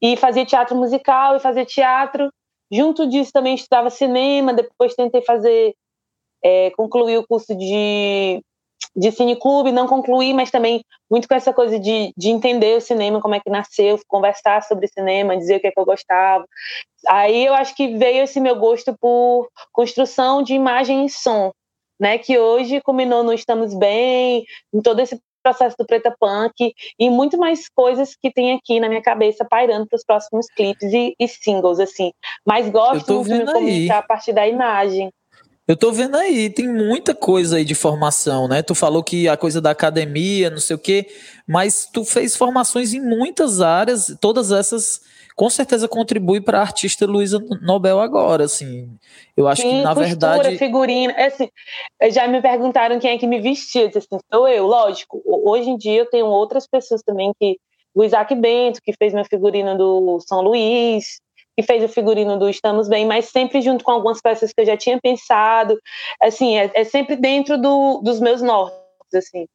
[0.00, 2.30] e fazia teatro musical e fazia teatro.
[2.70, 5.74] Junto disso também estudava cinema, depois tentei fazer,
[6.44, 8.44] é, concluir o curso de,
[8.94, 13.20] de cineclube, não concluí, mas também muito com essa coisa de, de entender o cinema,
[13.20, 16.44] como é que nasceu, conversar sobre cinema, dizer o que é que eu gostava.
[17.08, 21.52] Aí eu acho que veio esse meu gosto por construção de imagem e som,
[22.00, 27.10] né, que hoje culminou no Estamos Bem, em todo esse processo do Preta Punk e
[27.10, 31.14] muito mais coisas que tem aqui na minha cabeça pairando para os próximos clipes e,
[31.18, 32.12] e, singles, assim.
[32.46, 35.10] Mas gosto de me comunicar a partir da imagem.
[35.66, 38.62] Eu tô vendo aí, tem muita coisa aí de formação, né?
[38.62, 41.06] Tu falou que a coisa da academia, não sei o quê,
[41.46, 45.00] mas tu fez formações em muitas áreas, todas essas
[45.36, 48.90] com certeza contribui para a artista Luísa Nobel agora, assim.
[49.36, 51.48] Eu acho Sim, que na costura, verdade figurina, é assim,
[52.10, 55.22] já me perguntaram quem é que me vestia, assim, sou eu, lógico.
[55.24, 57.56] Hoje em dia eu tenho outras pessoas também que
[57.94, 61.20] o Isaac Bento, que fez meu figurino do São Luís,
[61.56, 64.66] que fez o figurino do Estamos Bem, mas sempre junto com algumas peças que eu
[64.66, 65.78] já tinha pensado.
[66.20, 68.78] Assim, é, é sempre dentro do, dos meus nortes,
[69.14, 69.46] assim.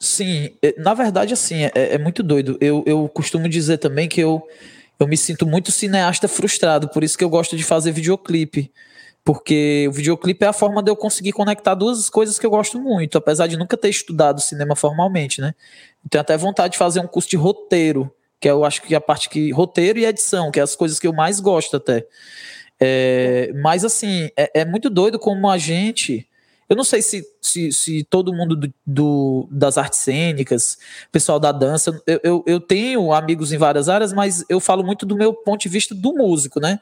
[0.00, 2.58] Sim, é, na verdade, assim, é, é, muito doido.
[2.60, 4.46] Eu, eu costumo dizer também que eu,
[4.98, 8.70] eu me sinto muito cineasta frustrado, por isso que eu gosto de fazer videoclipe.
[9.24, 12.78] Porque o videoclipe é a forma de eu conseguir conectar duas coisas que eu gosto
[12.78, 15.54] muito, apesar de nunca ter estudado cinema formalmente, né?
[16.10, 19.28] Tenho até vontade de fazer um curso de roteiro, que eu acho que a parte
[19.28, 19.50] que.
[19.52, 22.06] roteiro e edição, que é as coisas que eu mais gosto até.
[22.80, 26.28] É, mas assim, é, é muito doido como a gente
[26.68, 30.78] eu não sei se, se, se todo mundo do, do, das artes cênicas,
[31.12, 35.04] pessoal da dança, eu, eu, eu, tenho amigos em várias áreas, mas eu falo muito
[35.04, 36.80] do meu ponto de vista do músico, né?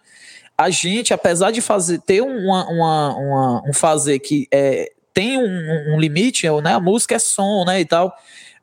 [0.57, 5.95] A gente, apesar de fazer ter uma, uma, uma um fazer que é, tem um,
[5.95, 6.75] um limite, né?
[6.75, 7.81] A música é som, né?
[7.81, 8.15] E tal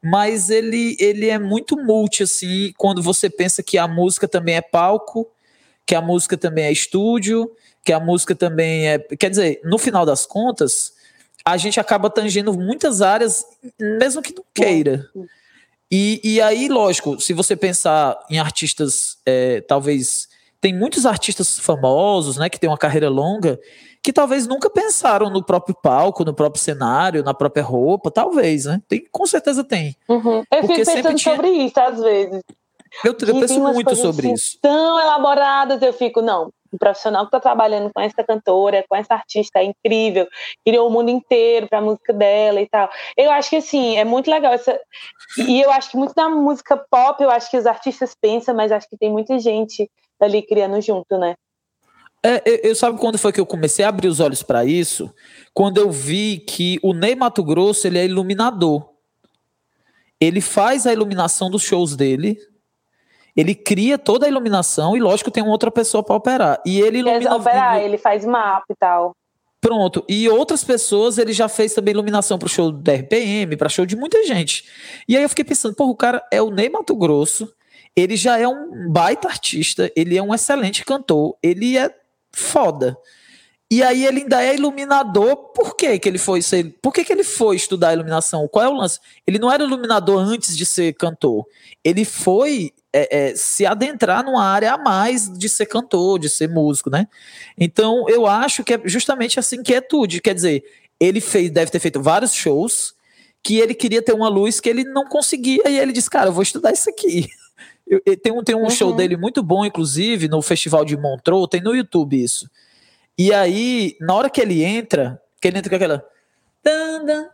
[0.02, 4.62] mas ele, ele é muito multi, assim, quando você pensa que a música também é
[4.62, 5.30] palco,
[5.86, 7.52] que a música também é estúdio,
[7.84, 9.00] que a música também é.
[9.00, 10.94] Quer dizer, no final das contas,
[11.44, 13.46] a gente acaba tangendo muitas áreas,
[13.80, 15.10] mesmo que não queira.
[15.92, 20.28] E, e aí, lógico, se você pensar em artistas, é, talvez.
[20.62, 23.58] Tem muitos artistas famosos, né, que têm uma carreira longa,
[24.10, 28.82] que talvez nunca pensaram no próprio palco, no próprio cenário, na própria roupa, talvez, né?
[28.88, 29.96] Tem, com certeza tem.
[30.08, 30.40] Uhum.
[30.52, 31.36] Eu Porque fico pensando tinha...
[31.36, 32.44] sobre isso às vezes.
[33.06, 34.58] Eu, eu penso muito sobre assim isso.
[34.64, 39.14] Tão elaboradas, eu fico, não, um profissional que está trabalhando com essa cantora, com essa
[39.14, 40.28] artista é incrível,
[40.66, 42.90] criou o mundo inteiro para a música dela e tal.
[43.16, 44.80] Eu acho que assim, é muito legal essa
[45.38, 48.72] e eu acho que muito da música pop, eu acho que os artistas pensam, mas
[48.72, 49.88] acho que tem muita gente
[50.20, 51.36] ali criando junto, né?
[52.24, 55.14] É, eu, eu sabe quando foi que eu comecei a abrir os olhos para isso?
[55.54, 58.90] Quando eu vi que o Ney Mato Grosso ele é iluminador.
[60.20, 62.38] Ele faz a iluminação dos shows dele,
[63.36, 66.62] ele cria toda a iluminação e, lógico, tem uma outra pessoa para operar.
[66.66, 67.36] E ele ilumina.
[67.36, 69.16] operar, ele faz mapa e tal.
[69.62, 70.04] Pronto.
[70.10, 73.86] E outras pessoas, ele já fez também iluminação para o show da RPM, para show
[73.86, 74.66] de muita gente.
[75.08, 77.50] E aí eu fiquei pensando, pô, o cara é o Ney Mato Grosso,
[77.96, 81.94] ele já é um baita artista, ele é um excelente cantor, ele é
[82.32, 82.98] foda.
[83.72, 85.36] E aí ele ainda é iluminador.
[85.54, 88.48] Por que, que ele foi ser, Por que, que ele foi estudar iluminação?
[88.48, 89.00] Qual é o lance?
[89.28, 91.46] Ele não era iluminador antes de ser cantor.
[91.84, 96.50] Ele foi é, é, se adentrar numa área a mais de ser cantor, de ser
[96.50, 97.08] músico, né?
[97.56, 100.20] Então eu acho que é justamente essa inquietude.
[100.20, 100.64] Quer dizer,
[101.00, 102.96] ele fez, deve ter feito vários shows
[103.44, 106.34] que ele queria ter uma luz que ele não conseguia, e ele disse, cara, eu
[106.34, 107.28] vou estudar isso aqui.
[107.90, 108.70] Eu, eu, tem um, tem um uhum.
[108.70, 112.48] show dele muito bom, inclusive, no Festival de Montreux, tem no YouTube isso
[113.20, 116.06] e aí, na hora que ele entra, que ele entra com aquela.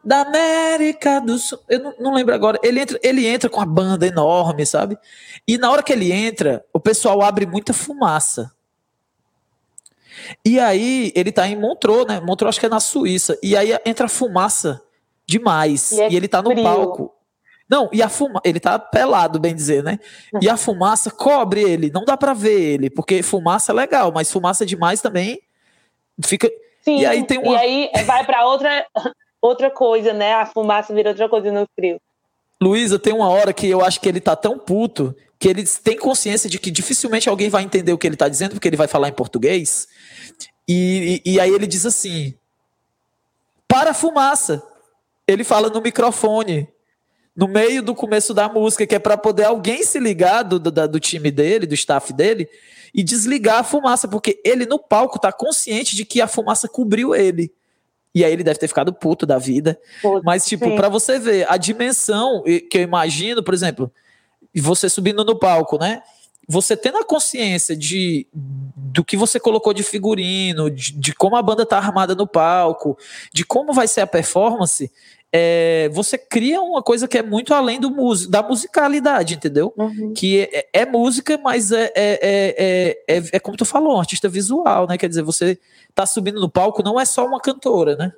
[0.04, 1.60] Da América do Sul.
[1.70, 2.60] Eu não, não, lembro agora.
[2.64, 4.98] Ele entra, ele entra com a banda enorme, sabe?
[5.48, 8.52] E na hora que ele entra, o pessoal abre muita fumaça.
[10.44, 12.20] E aí, ele tá em Montreux, né?
[12.20, 13.38] Montreux acho que é na Suíça.
[13.44, 14.82] E aí entra fumaça
[15.28, 15.92] demais.
[15.92, 16.64] E, é e ele tá no frio.
[16.64, 17.15] palco.
[17.70, 20.00] Não, e a fumaça, ele tá pelado, bem dizer, né?
[20.42, 24.32] E a fumaça cobre ele, não dá para ver ele, porque fumaça é legal, mas
[24.32, 25.42] fumaça demais também
[26.24, 26.50] Fica.
[26.82, 27.54] Sim, e aí tem uma...
[27.54, 28.86] E aí vai para outra,
[29.42, 30.34] outra coisa, né?
[30.34, 32.00] A fumaça vira outra coisa no frio.
[32.62, 35.98] Luísa, tem uma hora que eu acho que ele tá tão puto que ele tem
[35.98, 38.88] consciência de que dificilmente alguém vai entender o que ele tá dizendo, porque ele vai
[38.88, 39.88] falar em português.
[40.68, 42.34] E, e, e aí ele diz assim:
[43.68, 44.64] para a fumaça.
[45.28, 46.70] Ele fala no microfone,
[47.36, 50.72] no meio do começo da música, que é para poder alguém se ligar do, do,
[50.88, 52.48] do time dele, do staff dele,
[52.94, 57.14] e desligar a fumaça, porque ele no palco tá consciente de que a fumaça cobriu
[57.14, 57.52] ele.
[58.14, 59.78] E aí ele deve ter ficado puto da vida.
[60.02, 63.92] Putz, Mas, tipo, para você ver a dimensão que eu imagino, por exemplo,
[64.56, 66.02] você subindo no palco, né?
[66.48, 71.42] Você tendo a consciência de do que você colocou de figurino, de, de como a
[71.42, 72.98] banda tá armada no palco,
[73.34, 74.90] de como vai ser a performance,
[75.38, 77.92] é, você cria uma coisa que é muito além do
[78.30, 79.74] da musicalidade, entendeu?
[79.76, 80.14] Uhum.
[80.16, 84.88] Que é, é, música, mas é, é, é, é, como tu falou, um artista visual,
[84.88, 84.98] né?
[84.98, 85.60] Quer dizer, você
[85.94, 88.14] tá subindo no palco, não é só uma cantora, né?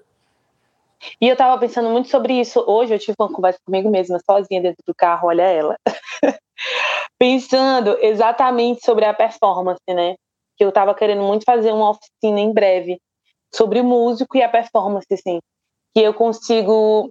[1.19, 2.63] E eu tava pensando muito sobre isso.
[2.67, 5.75] Hoje eu tive uma conversa comigo mesma, sozinha dentro do carro, olha ela.
[7.17, 10.13] pensando exatamente sobre a performance, né?
[10.55, 12.99] Que eu tava querendo muito fazer uma oficina em breve
[13.51, 15.39] sobre o músico e a performance, assim
[15.97, 17.09] que eu consigo.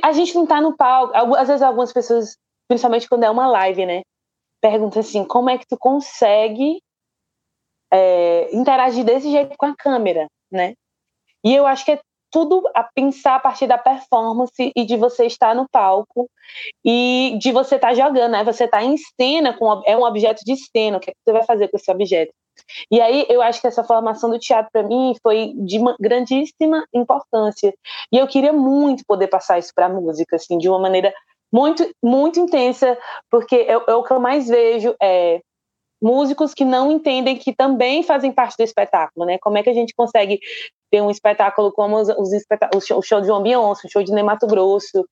[0.00, 1.34] A gente não tá no palco.
[1.34, 2.36] Às vezes algumas pessoas,
[2.68, 4.02] principalmente quando é uma live, né?
[4.60, 6.80] Perguntam assim: como é que tu consegue
[7.92, 10.74] é, interagir desse jeito com a câmera, né?
[11.44, 15.26] E eu acho que é tudo a pensar a partir da performance e de você
[15.26, 16.30] estar no palco
[16.84, 18.44] e de você estar tá jogando, né?
[18.44, 20.98] Você está em cena com é um objeto de cena.
[20.98, 22.32] O que, é que você vai fazer com esse objeto?
[22.90, 27.74] E aí eu acho que essa formação do teatro para mim foi de grandíssima importância.
[28.12, 31.12] E eu queria muito poder passar isso para a música, assim, de uma maneira
[31.52, 32.98] muito, muito intensa,
[33.30, 35.40] porque é, é o que eu mais vejo é
[36.02, 39.38] músicos que não entendem que também fazem parte do espetáculo, né?
[39.38, 40.38] Como é que a gente consegue
[40.94, 42.30] ter um espetáculo como os, os
[42.72, 45.04] o show de João Beyoncé, o show de Ney Mato Grosso.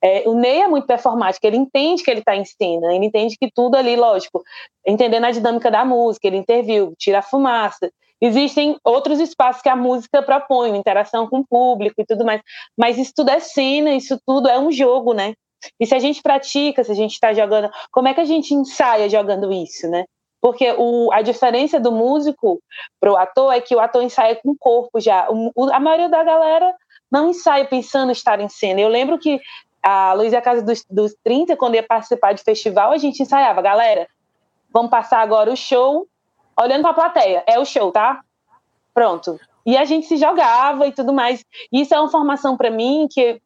[0.00, 3.36] É, o Ney é muito performático, ele entende que ele está em cena, ele entende
[3.36, 4.44] que tudo ali, lógico,
[4.86, 7.90] entendendo a dinâmica da música, ele interviu, tira a fumaça.
[8.20, 12.40] Existem outros espaços que a música propõe, interação com o público e tudo mais,
[12.78, 15.34] mas isso tudo é cena, isso tudo é um jogo, né?
[15.80, 18.54] E se a gente pratica, se a gente está jogando, como é que a gente
[18.54, 20.04] ensaia jogando isso, né?
[20.44, 22.62] Porque o, a diferença do músico
[23.00, 25.26] para o ator é que o ator ensaia com o corpo já.
[25.30, 26.70] O, a maioria da galera
[27.10, 28.78] não ensaia pensando em estar em cena.
[28.78, 29.40] Eu lembro que
[29.82, 34.06] a Luísa Casa dos, dos 30, quando ia participar de festival, a gente ensaiava, galera,
[34.70, 36.06] vamos passar agora o show
[36.60, 37.42] olhando para a plateia.
[37.46, 38.20] É o show, tá?
[38.92, 39.40] Pronto.
[39.64, 41.42] E a gente se jogava e tudo mais.
[41.72, 43.40] Isso é uma formação para mim que,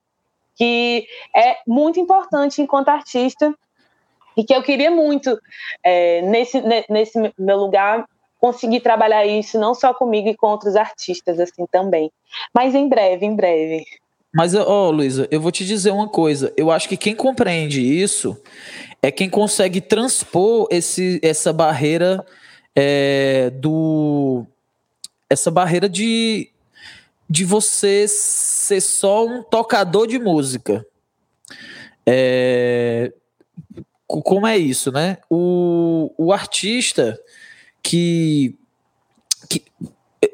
[0.56, 3.54] que é muito importante enquanto artista
[4.38, 5.36] e que eu queria muito,
[5.82, 8.06] é, nesse, nesse meu lugar,
[8.38, 12.08] conseguir trabalhar isso não só comigo e com outros artistas assim também.
[12.54, 13.84] Mas em breve, em breve.
[14.32, 16.52] Mas, ó, oh, Luísa, eu vou te dizer uma coisa.
[16.56, 18.40] Eu acho que quem compreende isso
[19.02, 22.24] é quem consegue transpor esse, essa barreira
[22.76, 24.46] é, do
[25.28, 26.48] essa barreira de,
[27.28, 30.86] de você ser só um tocador de música.
[32.06, 33.12] É,
[34.08, 35.18] como é isso, né?
[35.28, 37.20] O, o artista
[37.82, 38.56] que,
[39.48, 39.62] que.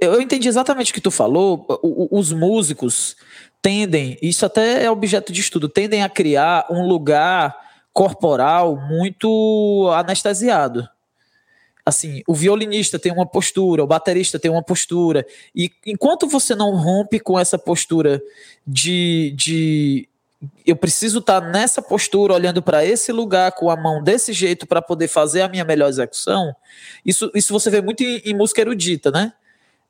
[0.00, 1.66] Eu entendi exatamente o que tu falou.
[2.10, 3.16] Os músicos
[3.60, 7.56] tendem, isso até é objeto de estudo, tendem a criar um lugar
[7.92, 10.88] corporal muito anestesiado.
[11.84, 16.74] Assim, o violinista tem uma postura, o baterista tem uma postura, e enquanto você não
[16.76, 18.22] rompe com essa postura
[18.66, 20.08] de, de
[20.66, 24.66] eu preciso estar tá nessa postura, olhando para esse lugar com a mão desse jeito
[24.66, 26.54] para poder fazer a minha melhor execução.
[27.04, 29.33] Isso, isso você vê muito em, em música erudita, né?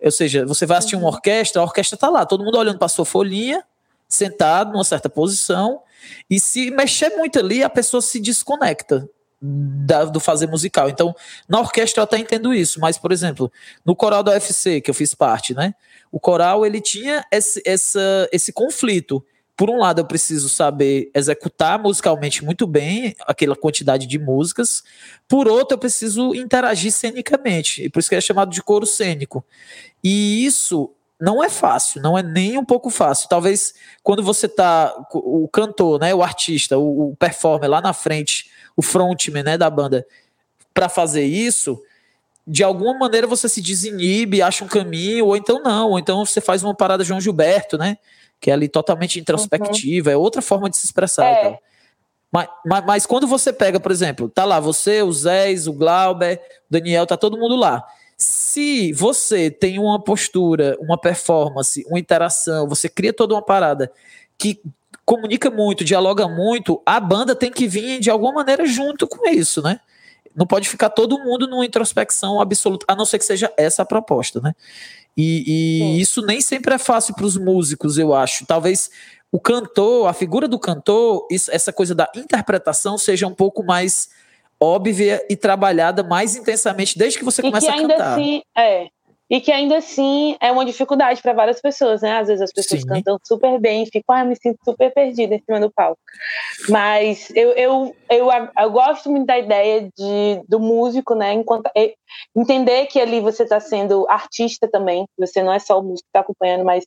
[0.02, 1.14] Ou seja, você vai assistir uma uhum.
[1.14, 3.64] orquestra, a orquestra está lá, todo mundo olhando para sua folhinha,
[4.08, 5.80] sentado numa certa posição,
[6.28, 9.08] e se mexer muito ali, a pessoa se desconecta
[9.40, 10.88] da, do fazer musical.
[10.88, 11.14] Então,
[11.48, 13.50] na orquestra eu até entendo isso, mas, por exemplo,
[13.84, 15.74] no coral da UFC, que eu fiz parte, né?
[16.10, 19.24] O coral, ele tinha esse, essa, esse conflito
[19.56, 24.82] por um lado, eu preciso saber executar musicalmente muito bem aquela quantidade de músicas.
[25.28, 27.84] Por outro, eu preciso interagir cenicamente.
[27.84, 29.44] E por isso que é chamado de coro cênico.
[30.02, 30.90] E isso
[31.20, 33.28] não é fácil, não é nem um pouco fácil.
[33.28, 38.50] Talvez quando você tá o cantor, né, o artista, o, o performer lá na frente,
[38.76, 40.04] o frontman, né, da banda,
[40.72, 41.80] para fazer isso,
[42.46, 46.40] de alguma maneira você se desinibe, acha um caminho, ou então não, ou então você
[46.40, 47.96] faz uma parada João Gilberto, né?
[48.40, 50.14] Que é ali totalmente introspectiva, uhum.
[50.14, 51.24] é outra forma de se expressar.
[51.24, 51.40] É.
[51.40, 51.58] Então.
[52.30, 56.40] Mas, mas, mas, quando você pega, por exemplo, tá lá você, o Zés, o Glauber,
[56.68, 57.84] o Daniel, tá todo mundo lá.
[58.16, 63.90] Se você tem uma postura, uma performance, uma interação, você cria toda uma parada
[64.36, 64.60] que
[65.04, 69.62] comunica muito, dialoga muito, a banda tem que vir de alguma maneira junto com isso,
[69.62, 69.78] né?
[70.34, 73.86] Não pode ficar todo mundo numa introspecção absoluta, a não ser que seja essa a
[73.86, 74.54] proposta, né?
[75.16, 75.44] E,
[75.96, 78.44] e isso nem sempre é fácil para os músicos, eu acho.
[78.46, 78.90] Talvez
[79.30, 84.08] o cantor, a figura do cantor, isso, essa coisa da interpretação seja um pouco mais
[84.60, 88.12] óbvia e trabalhada mais intensamente desde que você e começa que a cantar.
[88.12, 88.88] Assim, é,
[89.30, 92.18] e que ainda assim é uma dificuldade para várias pessoas, né?
[92.18, 92.86] Às vezes as pessoas Sim.
[92.86, 96.00] cantam super bem e ficam, ah, me sinto super perdida em cima do palco.
[96.68, 101.32] Mas eu, eu, eu, eu gosto muito da ideia de, do músico, né?
[101.32, 101.70] Enquanto,
[102.36, 106.10] entender que ali você está sendo artista também, você não é só o músico que
[106.10, 106.84] está acompanhando, mas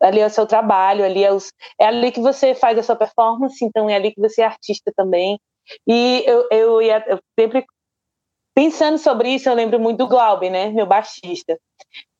[0.00, 2.96] ali é o seu trabalho, ali é, os, é ali que você faz a sua
[2.96, 5.38] performance, então é ali que você é artista também.
[5.86, 7.64] E eu, eu, ia, eu sempre
[8.54, 11.58] Pensando sobre isso, eu lembro muito do Glauber, né, meu baixista.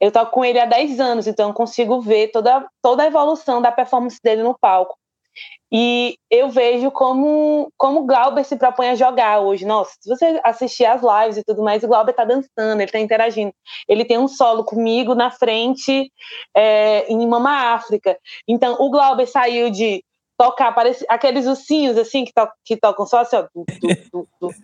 [0.00, 3.60] Eu toco com ele há 10 anos, então eu consigo ver toda, toda a evolução
[3.60, 4.96] da performance dele no palco.
[5.72, 9.64] E eu vejo como, como o Glauber se propõe a jogar hoje.
[9.64, 12.98] Nossa, se você assistir as lives e tudo mais, o Glauber tá dançando, ele tá
[12.98, 13.52] interagindo.
[13.88, 16.10] Ele tem um solo comigo na frente
[16.56, 18.18] é, em Mama África.
[18.48, 20.02] Então, o Glauber saiu de
[20.36, 23.42] tocar, parece aqueles ursinhos assim que, to, que tocam só assim, ó.
[23.54, 23.64] Du,
[24.12, 24.54] du, du,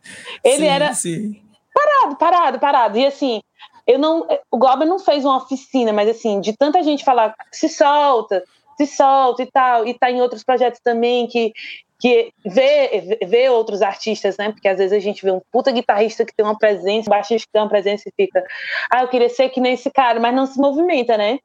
[0.42, 0.94] ele sim, era.
[0.94, 1.45] Sim
[1.77, 2.99] parado, parado, parado.
[2.99, 3.41] E assim,
[3.87, 4.27] eu não.
[4.51, 8.43] O Glauber não fez uma oficina, mas assim, de tanta gente falar, se solta,
[8.77, 11.53] se solta e tal, e tá em outros projetos também que.
[11.99, 14.53] Que vê, vê outros artistas, né?
[14.53, 17.53] Porque às vezes a gente vê um puta guitarrista que tem uma presença, baixista que
[17.55, 18.45] tem uma presença e fica,
[18.91, 21.39] ah, eu queria ser que nem esse cara, mas não se movimenta, né?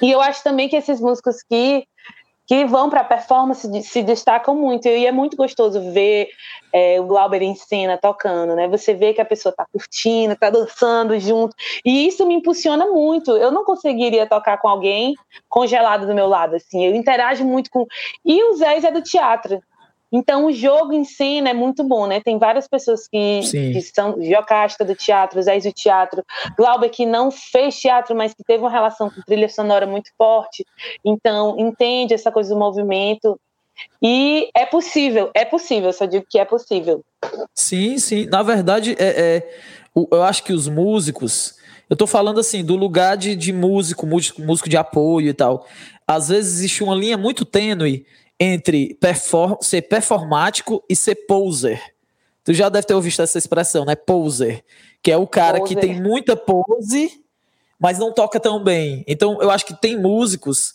[0.00, 1.84] E eu acho também que esses músicos que
[2.48, 4.88] que vão para a performance se destacam muito.
[4.88, 6.30] E é muito gostoso ver
[6.72, 8.66] é, o Glauber em cena tocando, né?
[8.68, 11.54] Você vê que a pessoa está curtindo, está dançando junto.
[11.84, 13.32] E isso me impulsiona muito.
[13.32, 15.14] Eu não conseguiria tocar com alguém
[15.46, 16.86] congelado do meu lado, assim.
[16.86, 17.86] Eu interajo muito com.
[18.24, 19.60] E o Zé é do teatro.
[20.10, 22.20] Então, o jogo em cena é muito bom, né?
[22.20, 26.24] Tem várias pessoas que, que são Jocasta do teatro, Zé do teatro,
[26.56, 30.64] Glauber que não fez teatro, mas que teve uma relação com trilha sonora muito forte.
[31.04, 33.38] Então, entende essa coisa do movimento.
[34.02, 37.04] E é possível, é possível, só digo que é possível.
[37.54, 38.26] Sim, sim.
[38.26, 39.48] Na verdade, é, é
[40.10, 41.56] eu acho que os músicos.
[41.88, 45.66] Eu tô falando assim, do lugar de, de músico, músico, músico de apoio e tal.
[46.06, 48.04] Às vezes existe uma linha muito tênue
[48.38, 51.82] entre perform ser performático e ser poser.
[52.44, 53.94] Tu já deve ter ouvido essa expressão, né?
[53.94, 54.64] Poser.
[55.02, 55.76] Que é o cara poser.
[55.76, 57.22] que tem muita pose,
[57.78, 59.04] mas não toca tão bem.
[59.06, 60.74] Então, eu acho que tem músicos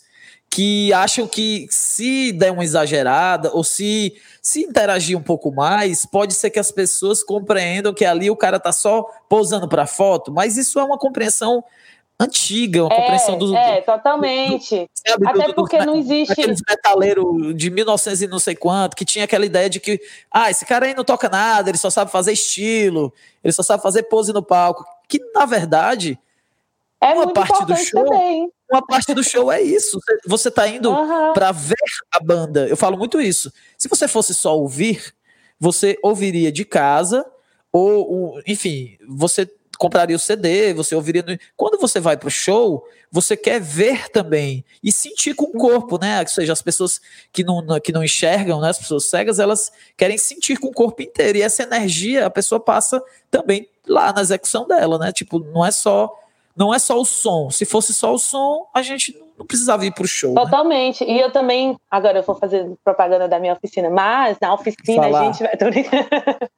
[0.54, 6.32] que acham que se der uma exagerada ou se se interagir um pouco mais, pode
[6.32, 10.56] ser que as pessoas compreendam que ali o cara tá só posando para foto, mas
[10.56, 11.64] isso é uma compreensão
[12.18, 13.56] antiga, uma é, compreensão do.
[13.56, 14.76] É, totalmente.
[14.76, 16.32] Do, sabe, Até do, porque não existe.
[16.32, 20.00] Aqueles metaleiros de 1900 e não sei quanto, que tinha aquela ideia de que,
[20.30, 23.12] ah, esse cara aí não toca nada, ele só sabe fazer estilo,
[23.42, 24.84] ele só sabe fazer pose no palco.
[25.08, 26.18] que na verdade
[27.00, 28.50] é uma parte do show, também.
[28.70, 29.98] uma parte do show é isso.
[30.26, 31.34] Você está indo uhum.
[31.34, 31.74] para ver
[32.10, 32.66] a banda.
[32.66, 33.52] Eu falo muito isso.
[33.76, 35.12] Se você fosse só ouvir,
[35.60, 37.26] você ouviria de casa
[37.70, 39.50] ou, enfim, você
[39.84, 41.22] compraria o CD, você ouviria.
[41.22, 41.38] No...
[41.54, 45.98] Quando você vai para o show, você quer ver também e sentir com o corpo,
[46.00, 46.20] né?
[46.22, 48.70] Ou seja, as pessoas que não, que não enxergam, né?
[48.70, 51.36] As pessoas cegas, elas querem sentir com o corpo inteiro.
[51.36, 55.12] E essa energia a pessoa passa também lá na execução dela, né?
[55.12, 56.10] Tipo, não é só
[56.56, 57.50] não é só o som.
[57.50, 60.32] Se fosse só o som, a gente não precisava ir para o show.
[60.32, 60.40] Né?
[60.40, 61.04] Totalmente.
[61.04, 61.12] Né?
[61.12, 65.20] E eu também, agora eu vou fazer propaganda da minha oficina, mas na oficina Falar.
[65.20, 65.52] a gente vai.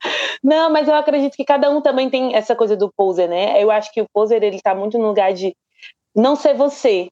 [0.45, 3.63] não, mas eu acredito que cada um também tem essa coisa do poser, né?
[3.63, 5.55] Eu acho que o poser ele tá muito no lugar de
[6.15, 7.09] não ser você.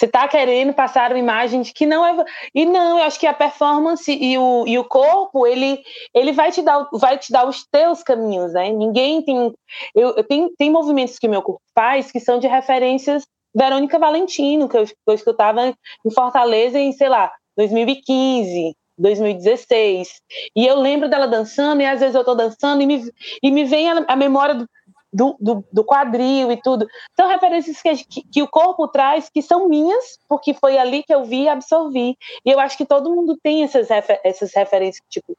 [0.00, 2.24] Você está querendo passar uma imagem de que não é.
[2.54, 5.82] E não, eu acho que a performance e o, e o corpo, ele,
[6.14, 8.72] ele vai, te dar, vai te dar os teus caminhos, né?
[8.72, 9.52] Ninguém tem.
[9.94, 13.98] Eu, eu tenho, tem movimentos que o meu corpo faz que são de referências Verônica
[13.98, 20.08] Valentino, que eu, que eu escutava em Fortaleza em, sei lá, 2015, 2016.
[20.56, 23.04] E eu lembro dela dançando, e às vezes eu estou dançando e me,
[23.42, 24.66] e me vem a, a memória do,
[25.12, 26.86] do, do, do, quadril e tudo.
[27.16, 31.12] São referências que, que, que, o corpo traz que são minhas, porque foi ali que
[31.12, 32.16] eu vi e absorvi.
[32.44, 35.36] E eu acho que todo mundo tem essas, refer essas referências, tipo,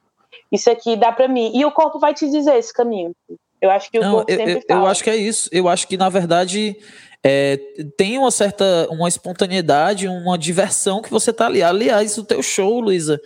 [0.50, 1.50] isso aqui dá para mim.
[1.54, 3.14] E o corpo vai te dizer esse caminho.
[3.60, 4.80] Eu acho que o Não, corpo eu, sempre eu, fala.
[4.80, 5.48] Eu acho que é isso.
[5.52, 6.76] Eu acho que, na verdade,
[7.22, 7.56] é,
[7.96, 11.62] tem uma certa uma espontaneidade, uma diversão que você tá ali.
[11.62, 13.20] Aliás, o teu show, Luísa,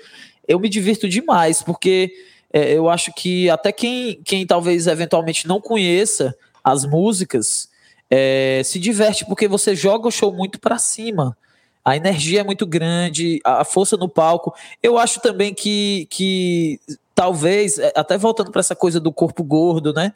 [0.47, 2.13] eu me divirto demais, porque
[2.57, 6.35] é, eu acho que até quem, quem talvez eventualmente não conheça
[6.65, 7.69] as músicas
[8.09, 11.37] é, se diverte porque você joga o show muito para cima.
[11.85, 14.55] A energia é muito grande, a força no palco.
[14.83, 16.81] Eu acho também que, que
[17.17, 20.13] talvez, é, até voltando para essa coisa do corpo gordo, né?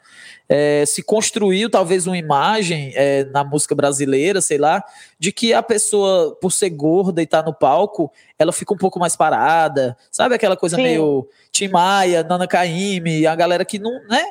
[0.47, 4.83] É, se construiu talvez uma imagem é, na música brasileira, sei lá,
[5.17, 8.77] de que a pessoa, por ser gorda e estar tá no palco, ela fica um
[8.77, 10.83] pouco mais parada, sabe aquela coisa Sim.
[10.83, 14.23] meio Tim Maia, Nana Caymmi, a galera que não, né?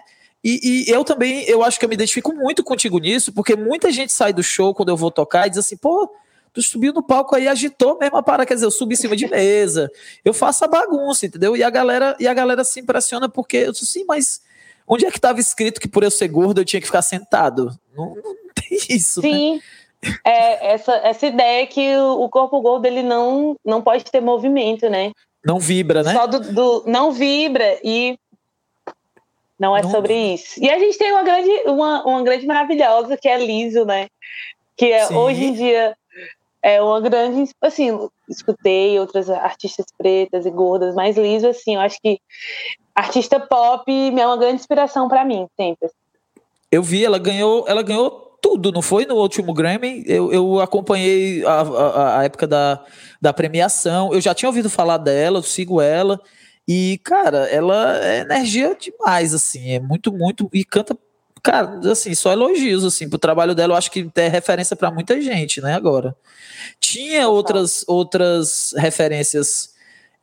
[0.42, 3.90] E, e, eu também, eu acho que eu me identifico muito contigo nisso, porque muita
[3.90, 6.08] gente sai do show quando eu vou tocar e diz assim, pô,
[6.52, 9.16] tu subiu no palco aí, agitou mesmo a parada, quer dizer, eu subi em cima
[9.16, 9.90] de mesa,
[10.24, 11.56] eu faço a bagunça, entendeu?
[11.56, 14.42] E a galera, e a galera se impressiona porque eu disse, sim, mas
[14.86, 17.70] onde é que estava escrito que por eu ser gordo eu tinha que ficar sentado?
[17.96, 19.28] Não, não tem isso, né?
[19.28, 19.54] Sim.
[19.54, 19.60] Né?
[20.24, 25.12] É, essa, essa ideia que o corpo gordo ele não, não pode ter movimento, né?
[25.44, 26.12] Não vibra, né?
[26.12, 28.18] Só do, do não vibra e
[29.58, 29.90] não é não...
[29.90, 30.58] sobre isso.
[30.58, 34.08] E a gente tem uma grande, uma, uma grande maravilhosa que é Liso, né?
[34.74, 35.94] Que é, hoje em dia
[36.62, 37.50] é uma grande.
[37.60, 37.90] Assim,
[38.28, 42.20] escutei outras artistas pretas e gordas, mas Liso, assim, eu acho que
[42.94, 45.88] artista pop é uma grande inspiração para mim, sempre.
[46.70, 49.06] Eu vi, ela ganhou, ela ganhou tudo, não foi?
[49.06, 50.02] No último Grammy.
[50.06, 52.84] Eu, eu acompanhei a, a, a, época da,
[53.20, 54.12] da premiação.
[54.12, 56.20] Eu já tinha ouvido falar dela, eu sigo ela.
[56.66, 59.72] E, cara, ela é energia demais, assim.
[59.72, 60.48] É muito, muito.
[60.52, 60.96] E canta,
[61.42, 63.74] cara, assim, só elogios, assim, pro trabalho dela.
[63.74, 66.14] Eu acho que é referência para muita gente, né, agora.
[66.78, 69.70] Tinha outras, outras referências.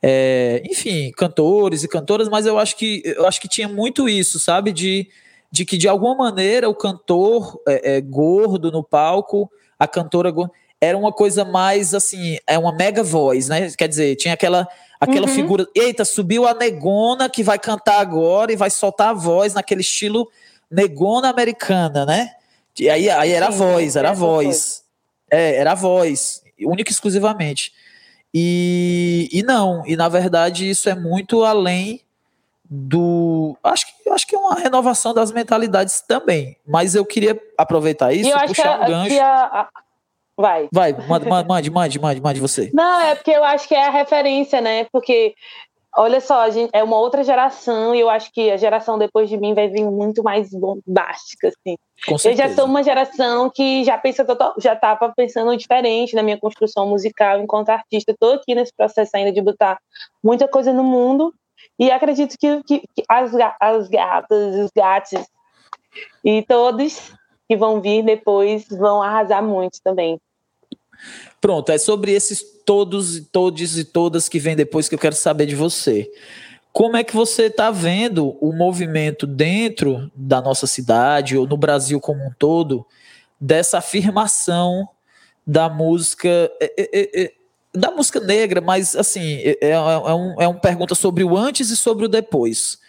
[0.02, 4.40] É, enfim, cantores e cantoras, mas eu acho que eu acho que tinha muito isso,
[4.40, 4.72] sabe?
[4.72, 5.08] De
[5.52, 9.50] de que de alguma maneira o cantor é, é, gordo no palco,
[9.80, 13.72] a cantora gorda, era uma coisa mais assim, é uma mega voz, né?
[13.72, 14.68] Quer dizer, tinha aquela
[15.00, 15.34] aquela uhum.
[15.34, 19.82] figura, eita, subiu a negona que vai cantar agora e vai soltar a voz naquele
[19.82, 20.28] estilo
[20.70, 22.32] negona americana, né?
[22.80, 24.84] E aí, aí era a voz, era a voz.
[25.30, 27.74] É, era a voz, única e exclusivamente.
[28.34, 32.02] E, e não, e na verdade isso é muito além
[32.70, 33.58] do.
[33.64, 36.58] Acho que, acho que é uma renovação das mentalidades também.
[36.68, 39.20] Mas eu queria aproveitar isso e puxar um gancho.
[39.20, 39.70] A, a...
[40.36, 40.70] Vai.
[40.72, 42.70] Vai, mande, mande, mande, mande, mande você.
[42.74, 44.86] Não, é porque eu acho que é a referência, né?
[44.92, 45.34] Porque,
[45.98, 49.28] olha só, a gente, é uma outra geração e eu acho que a geração depois
[49.28, 51.76] de mim vai vir muito mais bombástica, assim.
[52.24, 56.38] Eu já sou uma geração que já pensa total, já estava pensando diferente na minha
[56.38, 58.12] construção musical enquanto artista.
[58.12, 59.80] Estou aqui nesse processo ainda de botar
[60.24, 61.34] muita coisa no mundo
[61.80, 65.26] e acredito que, que, que as, as gatas, os gatos
[66.24, 67.12] e todos
[67.50, 70.20] que vão vir depois vão arrasar muito também.
[71.42, 75.16] Pronto, é sobre esses todos e todos e todas que vêm depois que eu quero
[75.16, 76.12] saber de você.
[76.74, 81.98] Como é que você está vendo o movimento dentro da nossa cidade ou no Brasil
[82.02, 82.86] como um todo
[83.40, 84.86] dessa afirmação
[85.46, 86.52] da música?
[86.62, 87.34] É, é, é,
[87.74, 91.70] da música negra, mas assim, é, é, é, um, é uma pergunta sobre o antes
[91.70, 92.80] e sobre o depois.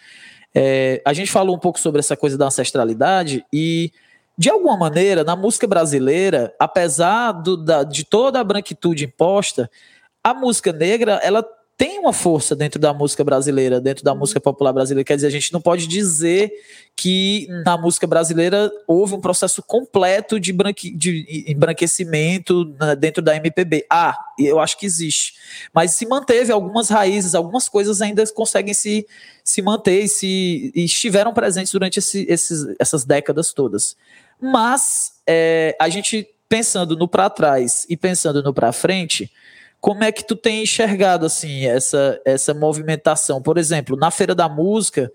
[0.53, 3.93] É, a gente falou um pouco sobre essa coisa da ancestralidade e
[4.39, 9.69] de alguma maneira, na música brasileira, apesar do, da, de toda a branquitude imposta,
[10.23, 14.71] a música negra, ela tem uma força dentro da música brasileira, dentro da música popular
[14.71, 15.03] brasileira.
[15.03, 16.53] Quer dizer, a gente não pode dizer
[16.95, 22.63] que na música brasileira houve um processo completo de, branque, de embranquecimento
[22.97, 23.85] dentro da MPB.
[23.89, 25.33] Ah, eu acho que existe.
[25.73, 29.05] Mas se manteve algumas raízes, algumas coisas ainda conseguem se,
[29.43, 33.97] se manter e, se, e estiveram presentes durante esse, esses, essas décadas todas.
[34.41, 39.31] Mas é, a gente pensando no para trás e pensando no para frente,
[39.79, 43.41] como é que tu tem enxergado assim essa, essa movimentação?
[43.41, 45.11] Por exemplo, na Feira da Música,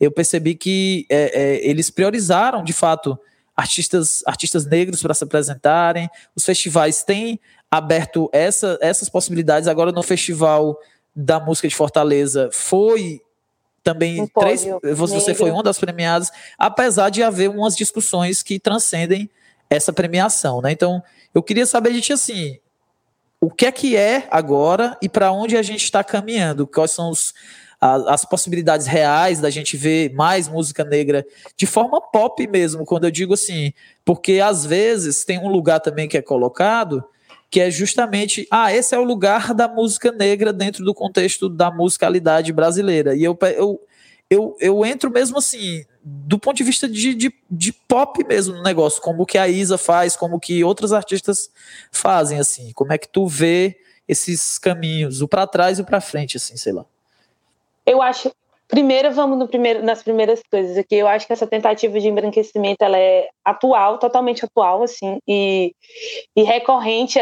[0.00, 3.18] eu percebi que é, é, eles priorizaram, de fato,
[3.54, 6.08] artistas, artistas negros para se apresentarem.
[6.34, 9.68] Os festivais têm aberto essa, essas possibilidades.
[9.68, 10.78] Agora, no Festival
[11.14, 13.20] da Música de Fortaleza, foi
[13.86, 14.66] também um três.
[14.96, 15.34] Você negro.
[15.36, 19.30] foi uma das premiadas, apesar de haver umas discussões que transcendem
[19.70, 20.72] essa premiação, né?
[20.72, 21.00] Então,
[21.32, 22.58] eu queria saber de ti assim,
[23.40, 27.10] o que é que é agora e para onde a gente está caminhando, quais são
[27.10, 27.32] os,
[27.80, 31.24] a, as possibilidades reais da gente ver mais música negra
[31.56, 33.72] de forma pop mesmo, quando eu digo assim,
[34.04, 37.04] porque às vezes tem um lugar também que é colocado
[37.50, 41.70] que é justamente, ah, esse é o lugar da música negra dentro do contexto da
[41.70, 43.14] musicalidade brasileira.
[43.14, 43.80] E eu, eu,
[44.28, 48.62] eu, eu entro mesmo assim, do ponto de vista de, de, de, pop mesmo no
[48.62, 51.50] negócio, como que a Isa faz, como que outros artistas
[51.90, 53.78] fazem, assim, como é que tu vê
[54.08, 56.84] esses caminhos, o para trás e o para frente, assim, sei lá.
[57.84, 58.32] Eu acho,
[58.68, 60.96] Primeiro, vamos no primeiro, nas primeiras coisas aqui.
[60.96, 65.72] Eu acho que essa tentativa de embranquecimento ela é atual, totalmente atual, assim, e,
[66.34, 67.18] e recorrente.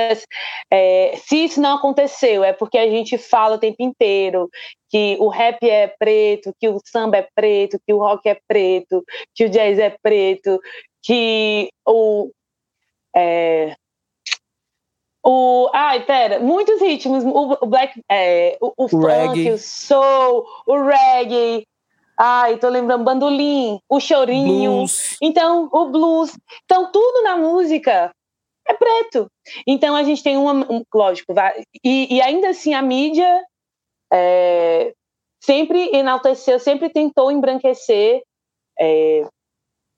[0.70, 4.49] É, se isso não aconteceu, é porque a gente fala o tempo inteiro
[4.88, 9.05] que o rap é preto, que o samba é preto, que o rock é preto,
[9.34, 10.59] que o jazz é preto,
[11.03, 12.30] que o.
[13.14, 13.76] É,
[15.25, 19.53] o, ai, pera, muitos ritmos, o, o black, é, o, o, o funk, reggae.
[19.53, 21.66] o soul, o reggae,
[22.18, 25.16] ai, tô lembrando, bandolim, o chorinho, blues.
[25.22, 28.12] então, o blues, então tudo na música
[28.66, 29.27] é preto.
[29.66, 31.35] Então a gente tem uma, um, lógico,
[31.83, 33.43] e, e ainda assim a mídia
[34.12, 34.93] é,
[35.43, 38.22] sempre enalteceu, sempre tentou embranquecer
[38.79, 39.27] é,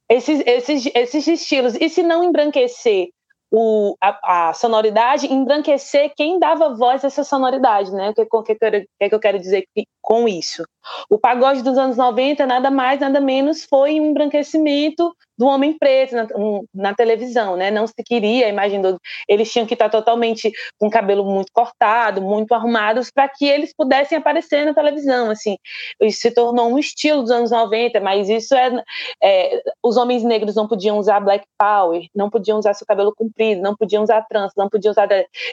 [0.09, 1.75] esses, esses, esses estilos.
[1.75, 3.09] E se não embranquecer
[3.51, 8.11] o, a, a, sonoridade, embranquecer quem dava voz a essa sonoridade, né?
[8.11, 9.67] O que, que, que, que, eu quero dizer
[10.03, 10.65] com isso?
[11.11, 16.15] O pagode dos anos 90, nada mais, nada menos, foi um embranquecimento do homem preto
[16.15, 16.27] na,
[16.75, 17.71] na, televisão, né?
[17.71, 22.55] Não se queria, imaginou, eles tinham que estar totalmente com o cabelo muito cortado, muito
[22.55, 25.59] arrumados, para que eles pudessem aparecer na televisão, assim.
[26.01, 28.83] Isso se tornou um estilo dos anos 90, mas isso é,
[29.23, 33.61] é os homens negros não podiam usar black power, não podiam usar seu cabelo comprido,
[33.61, 35.07] não podiam usar trança, não podiam usar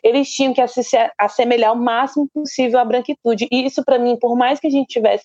[0.04, 0.62] eles tinham que
[1.18, 3.48] assemelhar o máximo possível à branquitude.
[3.52, 5.23] E isso para mim, por mais que a gente tivesse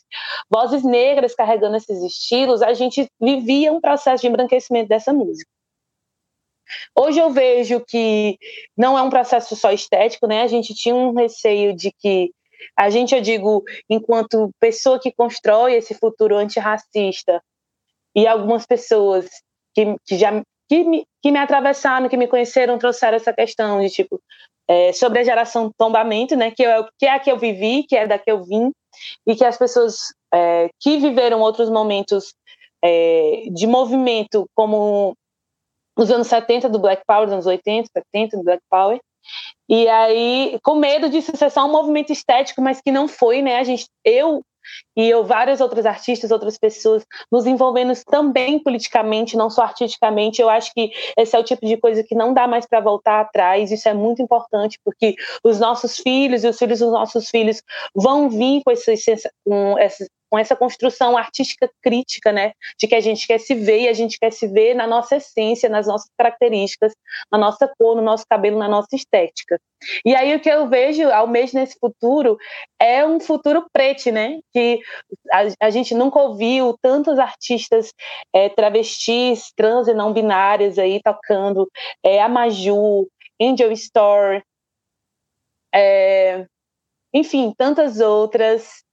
[0.51, 5.51] vozes negras carregando esses estilos, a gente vivia um processo de embranquecimento dessa música.
[6.95, 8.39] Hoje eu vejo que
[8.77, 10.43] não é um processo só estético, né?
[10.43, 12.31] A gente tinha um receio de que
[12.77, 17.43] a gente, eu digo, enquanto pessoa que constrói esse futuro antirracista,
[18.15, 19.27] e algumas pessoas
[19.75, 23.91] que, que já que me, que me atravessaram, que me conheceram, trouxeram essa questão de
[23.91, 24.21] tipo
[24.69, 26.51] é, sobre a geração tombamento, né?
[26.51, 28.71] Que, eu, que é a que eu vivi, que é da que eu vim,
[29.27, 29.97] e que as pessoas
[30.33, 32.35] é, que viveram outros momentos
[32.85, 35.16] é, de movimento, como
[35.97, 39.01] os anos 70 do Black Power, os anos 80, 70 do Black Power,
[39.68, 43.59] e aí, com medo disso ser só um movimento estético, mas que não foi, né?
[43.59, 44.43] A gente, eu
[44.97, 50.43] e eu, várias outras artistas, outras pessoas, nos envolvendo também politicamente, não só artisticamente.
[50.43, 53.20] Eu acho que esse é o tipo de coisa que não dá mais para voltar
[53.20, 53.70] atrás.
[53.70, 55.14] Isso é muito importante, porque
[55.45, 57.62] os nossos filhos e os filhos dos nossos filhos
[57.95, 58.95] vão vir com, esse,
[59.45, 63.83] com essa, com essa construção artística crítica, né, de que a gente quer se ver
[63.83, 66.95] e a gente quer se ver na nossa essência, nas nossas características,
[67.31, 69.61] na nossa cor, no nosso cabelo, na nossa estética.
[70.05, 72.37] E aí o que eu vejo, ao mesmo nesse futuro,
[72.81, 74.81] é um futuro preto, né, que
[75.33, 77.93] a, a gente nunca ouviu tantos artistas
[78.33, 81.68] é, travestis, trans e não binárias aí tocando,
[82.03, 83.09] é, a Maju,
[83.41, 84.43] Angel Store,
[85.72, 86.47] é,
[87.12, 88.85] enfim, tantas outras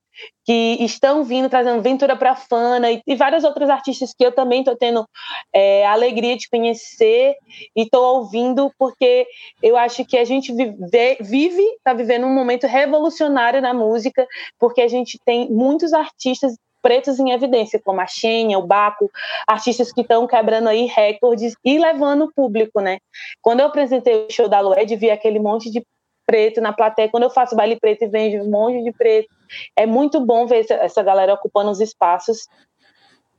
[0.45, 4.59] que estão vindo trazendo Ventura para Fana e, e, várias outras artistas que eu também
[4.59, 5.05] estou tendo
[5.53, 7.35] é, alegria de conhecer
[7.75, 9.27] e estou ouvindo porque
[9.61, 14.27] eu acho que a gente vive, está vivendo um momento revolucionário na música
[14.59, 16.55] porque a gente tem muitos artistas
[16.85, 19.09] pretos em evidência, como a Xenia, o Baco,
[19.47, 22.99] artistas que estão quebrando aí recordes e levando o público, né?
[23.41, 25.83] Quando eu apresentei o show da Lued, vi aquele monte de
[26.27, 27.09] preto na plateia.
[27.09, 29.27] Quando eu faço baile preto e vejo um monte de preto,
[29.75, 32.47] é muito bom ver essa galera ocupando os espaços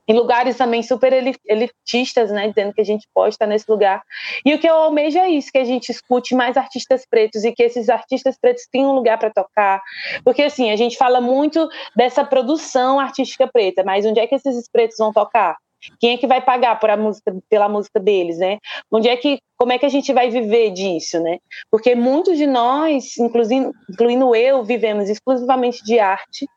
[0.07, 1.11] em lugares também super
[1.45, 4.01] elitistas, né, dizendo que a gente pode estar nesse lugar.
[4.45, 7.51] E o que eu almejo é isso, que a gente escute mais artistas pretos e
[7.51, 9.81] que esses artistas pretos tenham um lugar para tocar.
[10.23, 14.69] Porque, assim, a gente fala muito dessa produção artística preta, mas onde é que esses
[14.71, 15.57] pretos vão tocar?
[15.99, 18.57] Quem é que vai pagar por a música, pela música deles, né?
[18.91, 21.37] Onde é que, como é que a gente vai viver disso, né?
[21.69, 26.47] Porque muitos de nós, incluindo, incluindo eu, vivemos exclusivamente de arte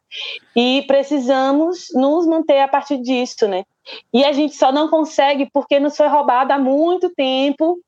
[0.56, 3.64] e precisamos nos manter a partir disso, né?
[4.12, 7.78] E a gente só não consegue porque nos foi roubado há muito tempo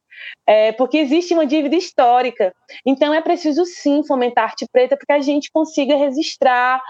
[0.46, 2.54] é, porque existe uma dívida histórica.
[2.84, 6.82] Então é preciso sim fomentar arte preta para que a gente consiga registrar,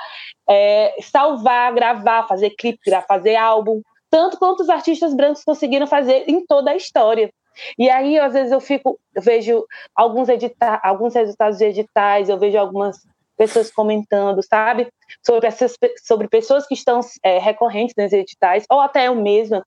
[0.49, 3.83] é, salvar, gravar, fazer clipe, fazer álbum,
[4.13, 7.33] tanto quanto os artistas brancos conseguiram fazer em toda a história.
[7.79, 9.65] E aí, às vezes, eu fico, eu vejo
[9.97, 12.99] alguns, edita alguns resultados de editais, eu vejo algumas
[13.39, 14.89] pessoas comentando, sabe?
[15.27, 19.65] Sobre, essas, sobre pessoas que estão é, recorrentes nos editais, ou até eu mesma,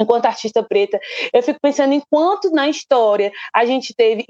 [0.00, 0.98] enquanto artista preta,
[1.32, 4.24] eu fico pensando em quanto na história a gente teve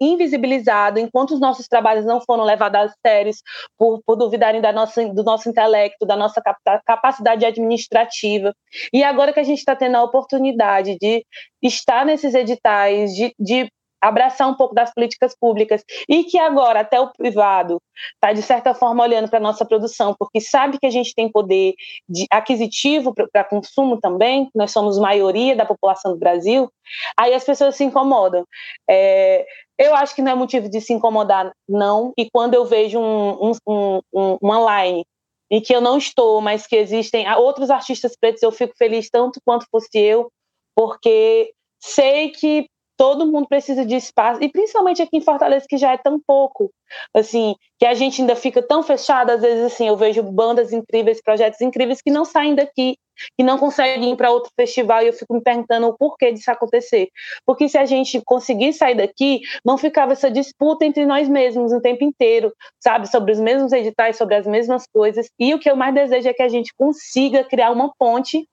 [0.00, 3.42] invisibilizado, enquanto os nossos trabalhos não foram levados a sérios
[3.78, 6.42] por, por duvidarem da nossa, do nosso intelecto, da nossa
[6.84, 8.52] capacidade administrativa.
[8.92, 11.24] E agora que a gente está tendo a oportunidade de
[11.62, 13.70] estar nesses editais, de, de
[14.02, 17.80] abraçar um pouco das políticas públicas e que agora até o privado
[18.14, 21.30] está de certa forma olhando para a nossa produção, porque sabe que a gente tem
[21.30, 21.74] poder
[22.08, 26.68] de aquisitivo para consumo também, nós somos maioria da população do Brasil,
[27.16, 28.44] aí as pessoas se incomodam.
[28.90, 29.46] É,
[29.78, 33.52] eu acho que não é motivo de se incomodar, não, e quando eu vejo um,
[33.66, 35.04] um, um, uma line
[35.48, 39.38] em que eu não estou, mas que existem outros artistas pretos, eu fico feliz tanto
[39.44, 40.32] quanto fosse eu,
[40.74, 45.92] porque sei que todo mundo precisa de espaço, e principalmente aqui em Fortaleza, que já
[45.92, 46.70] é tão pouco,
[47.14, 51.22] assim, que a gente ainda fica tão fechado, às vezes, assim, eu vejo bandas incríveis,
[51.22, 52.96] projetos incríveis que não saem daqui,
[53.36, 56.50] que não conseguem ir para outro festival, e eu fico me perguntando o porquê disso
[56.50, 57.08] acontecer.
[57.46, 61.80] Porque se a gente conseguir sair daqui, não ficava essa disputa entre nós mesmos o
[61.80, 65.76] tempo inteiro, sabe, sobre os mesmos editais, sobre as mesmas coisas, e o que eu
[65.76, 68.46] mais desejo é que a gente consiga criar uma ponte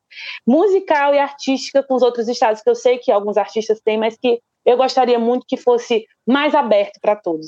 [0.45, 4.17] musical e artística com os outros estados, que eu sei que alguns artistas têm, mas
[4.17, 7.47] que eu gostaria muito que fosse mais aberto para todos.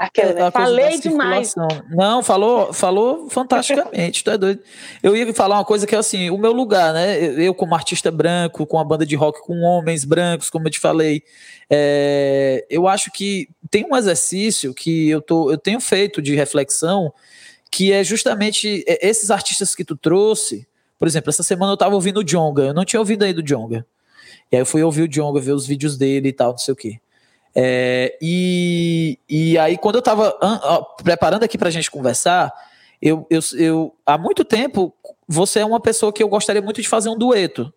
[0.00, 0.50] Aquela, né?
[0.50, 1.54] Falei demais.
[1.90, 4.62] Não, falou, falou fantasticamente, tu é doido.
[5.02, 7.18] Eu ia falar uma coisa que é assim, o meu lugar, né?
[7.38, 10.80] Eu, como artista branco, com a banda de rock com homens brancos, como eu te
[10.80, 11.22] falei,
[11.68, 17.12] é, eu acho que tem um exercício que eu, tô, eu tenho feito de reflexão,
[17.70, 20.66] que é justamente é, esses artistas que tu trouxe,
[20.98, 23.42] por exemplo, essa semana eu tava ouvindo o Jonga, eu não tinha ouvido aí do
[23.42, 23.84] Jonga.
[24.50, 26.72] E aí eu fui ouvir o Jonga, ver os vídeos dele e tal, não sei
[26.72, 27.00] o quê.
[27.54, 30.36] É, e, e aí, quando eu tava
[31.02, 32.52] preparando aqui pra gente conversar,
[33.00, 34.94] eu, eu, eu há muito tempo
[35.26, 37.72] você é uma pessoa que eu gostaria muito de fazer um dueto.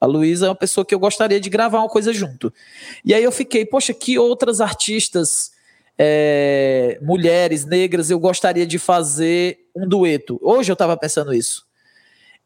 [0.00, 2.52] A Luísa é uma pessoa que eu gostaria de gravar uma coisa junto.
[3.04, 5.52] E aí eu fiquei, poxa, que outras artistas,
[5.96, 10.40] é, mulheres, negras, eu gostaria de fazer um dueto.
[10.42, 11.64] Hoje eu estava pensando isso.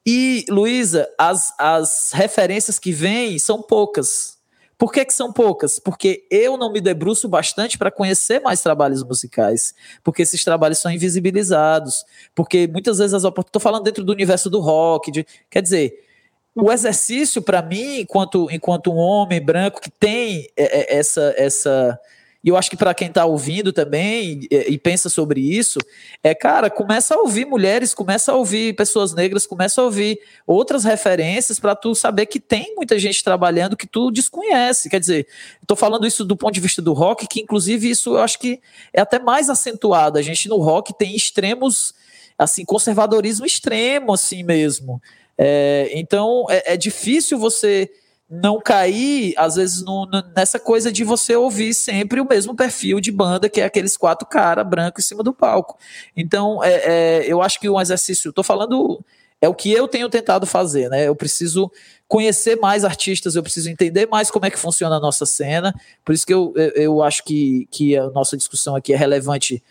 [0.04, 4.35] E, Luísa, as, as referências que vêm são poucas.
[4.78, 5.78] Por que, que são poucas?
[5.78, 9.74] Porque eu não me debruço bastante para conhecer mais trabalhos musicais,
[10.04, 12.04] porque esses trabalhos são invisibilizados,
[12.34, 13.48] porque muitas vezes as oportunidades.
[13.48, 16.06] Estou falando dentro do universo do rock, de, quer dizer,
[16.54, 21.98] o exercício para mim, enquanto, enquanto um homem branco que tem é, é, essa, essa
[22.46, 25.80] e eu acho que para quem está ouvindo também e, e, pensa sobre isso,
[26.22, 30.84] é, cara, começa a ouvir mulheres, começa a ouvir pessoas negras, começa a ouvir outras
[30.84, 34.88] referências para tu saber que tem muita gente trabalhando que tu desconhece.
[34.88, 35.26] Quer dizer,
[35.60, 38.60] estou falando isso do ponto de vista do rock, que inclusive isso eu acho que
[38.92, 40.16] é até mais acentuado.
[40.16, 41.94] A gente no rock tem extremos,
[42.38, 45.02] assim, conservadorismo extremo, assim mesmo.
[45.36, 47.90] É, então é, é difícil você
[48.28, 53.12] não cair, às vezes, no, nessa coisa de você ouvir sempre o mesmo perfil de
[53.12, 55.78] banda, que é aqueles quatro caras brancos em cima do palco.
[56.16, 56.72] Então, é,
[57.20, 59.04] é, eu acho que um exercício, estou falando,
[59.40, 61.06] é o que eu tenho tentado fazer, né?
[61.06, 61.70] Eu preciso
[62.08, 65.72] conhecer mais artistas, eu preciso entender mais como é que funciona a nossa cena,
[66.04, 69.62] por isso que eu, eu, eu acho que, que a nossa discussão aqui é relevante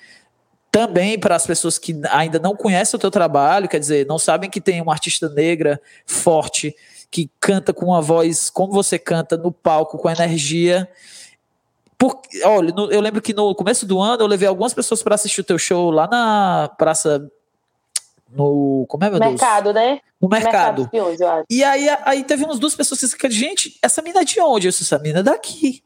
[0.72, 4.50] também para as pessoas que ainda não conhecem o teu trabalho, quer dizer, não sabem
[4.50, 6.76] que tem uma artista negra forte,
[7.16, 10.86] que canta com uma voz como você canta no palco, com energia.
[11.98, 15.16] Por, olha, no, eu lembro que no começo do ano eu levei algumas pessoas para
[15.16, 17.32] assistir o teu show lá na Praça.
[18.30, 19.76] no como é, meu mercado, Deus?
[19.76, 20.02] né?
[20.22, 20.90] No mercado.
[20.92, 21.46] mercado.
[21.50, 24.68] E aí, aí teve umas duas pessoas que disseram, gente, essa mina é de onde?
[24.68, 25.82] Eu disse, essa mina é daqui.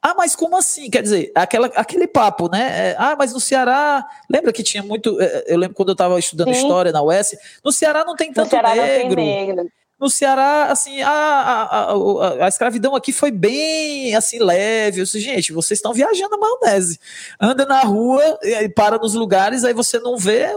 [0.00, 0.88] Ah, mas como assim?
[0.88, 2.90] Quer dizer, aquela, aquele papo, né?
[2.90, 5.20] É, ah, mas no Ceará, lembra que tinha muito.
[5.20, 6.60] É, eu lembro quando eu estava estudando Sim.
[6.60, 9.08] história na UES, no Ceará não tem tanto no Ceará negro.
[9.08, 14.38] Não tem negro no Ceará, assim, a, a, a, a, escravidão aqui foi bem, assim,
[14.38, 15.00] leve.
[15.00, 17.00] Eu disse, gente, vocês estão viajando a maionese.
[17.40, 20.50] Anda na rua, e para nos lugares, aí você não vê,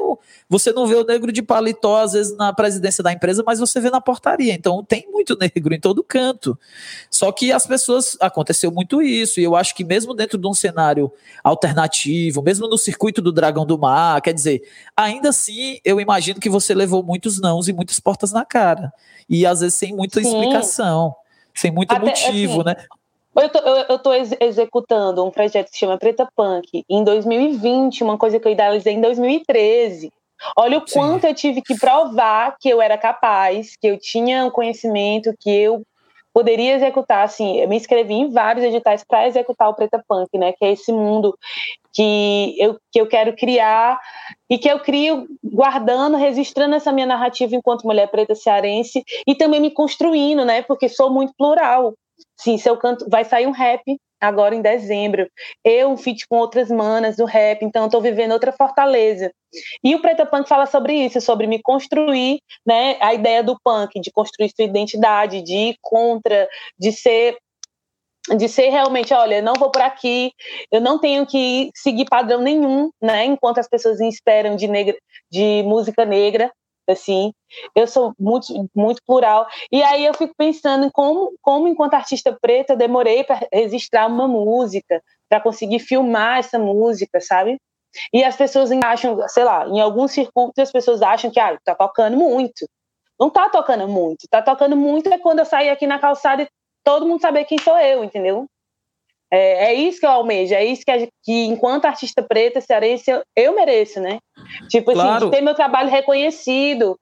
[0.47, 3.79] você não vê o negro de paletó, às vezes, na presidência da empresa, mas você
[3.79, 4.53] vê na portaria.
[4.53, 6.57] Então, tem muito negro em todo canto.
[7.09, 10.53] Só que as pessoas, aconteceu muito isso, e eu acho que mesmo dentro de um
[10.53, 11.11] cenário
[11.43, 14.61] alternativo, mesmo no circuito do Dragão do Mar, quer dizer,
[14.95, 18.93] ainda assim, eu imagino que você levou muitos nãos e muitas portas na cara
[19.31, 20.27] e às vezes sem muita Sim.
[20.27, 21.15] explicação,
[21.55, 22.75] sem muito Até, motivo, assim, né?
[23.33, 27.01] Eu tô, eu, eu tô ex executando um projeto que se chama Preta Punk em
[27.01, 30.11] 2020, uma coisa que eu idealizei em 2013.
[30.57, 30.99] Olha o Sim.
[30.99, 35.49] quanto eu tive que provar que eu era capaz, que eu tinha um conhecimento, que
[35.49, 35.81] eu
[36.33, 40.51] poderia executar, assim, eu me inscrevi em vários editais para executar o Preta Punk, né,
[40.53, 41.37] que é esse mundo
[41.93, 43.99] que eu, que eu quero criar
[44.49, 49.59] e que eu crio guardando, registrando essa minha narrativa enquanto mulher preta cearense e também
[49.59, 51.93] me construindo, né, porque sou muito plural.
[52.37, 53.81] Sim, se eu canto, vai sair um rap
[54.21, 55.27] agora em dezembro.
[55.63, 59.31] Eu, um feat com outras manas do rap, então estou vivendo outra fortaleza.
[59.83, 63.99] E o Preta Punk fala sobre isso, sobre me construir, né, a ideia do punk,
[63.99, 66.47] de construir sua identidade, de ir contra,
[66.79, 67.37] de ser
[68.29, 70.31] de ser realmente, olha, não vou por aqui,
[70.71, 73.25] eu não tenho que seguir padrão nenhum, né?
[73.25, 74.95] Enquanto as pessoas esperam de negra,
[75.31, 76.51] de música negra,
[76.87, 77.33] assim,
[77.75, 79.47] eu sou muito, muito plural.
[79.71, 84.27] E aí eu fico pensando como, como enquanto artista preta, eu demorei para registrar uma
[84.27, 87.57] música, para conseguir filmar essa música, sabe?
[88.13, 91.75] E as pessoas acham, sei lá, em alguns circuitos as pessoas acham que ah, tá
[91.75, 92.67] tocando muito.
[93.19, 94.27] Não tá tocando muito.
[94.29, 96.49] Tá tocando muito é quando eu sair aqui na calçada e
[96.83, 98.47] todo mundo saber quem sou eu, entendeu?
[99.31, 103.23] É, é isso que eu almejo, é isso que, que enquanto artista preta, cearense, eu,
[103.35, 104.19] eu mereço, né?
[104.69, 105.25] Tipo assim, claro.
[105.25, 106.99] assim, ter meu trabalho reconhecido.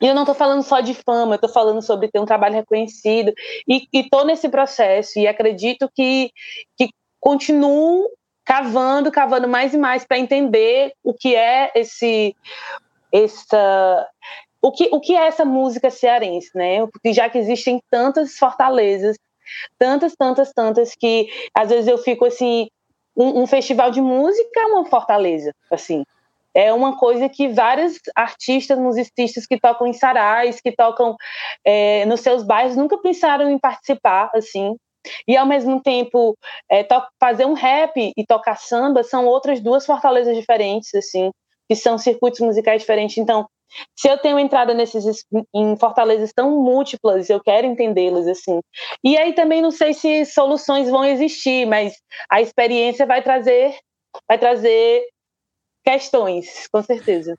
[0.00, 2.54] E eu não estou falando só de fama, eu estou falando sobre ter um trabalho
[2.54, 3.32] reconhecido.
[3.68, 6.30] E estou nesse processo e acredito que,
[6.76, 6.88] que
[7.20, 8.08] continuo
[8.44, 12.34] cavando, cavando mais e mais para entender o que é esse
[13.12, 14.08] essa
[14.64, 16.86] o que, o que é essa música cearense, né?
[16.86, 19.16] Porque já que existem tantas fortalezas
[19.78, 22.68] tantas, tantas, tantas que às vezes eu fico assim,
[23.16, 26.04] um, um festival de música é uma fortaleza, assim.
[26.56, 31.16] É uma coisa que vários artistas, musicistas que tocam em sarais, que tocam
[31.64, 34.76] é, nos seus bairros, nunca pensaram em participar, assim.
[35.26, 36.36] E ao mesmo tempo,
[36.70, 36.86] é,
[37.18, 41.30] fazer um rap e tocar samba são outras duas fortalezas diferentes, assim,
[41.68, 43.18] que são circuitos musicais diferentes.
[43.18, 43.46] Então,
[43.96, 48.60] se eu tenho entrada nesses em fortalezas tão múltiplas, eu quero entendê-las assim.
[49.02, 51.94] E aí também não sei se soluções vão existir, mas
[52.30, 53.76] a experiência vai trazer
[54.28, 55.02] vai trazer
[55.84, 57.36] questões, com certeza.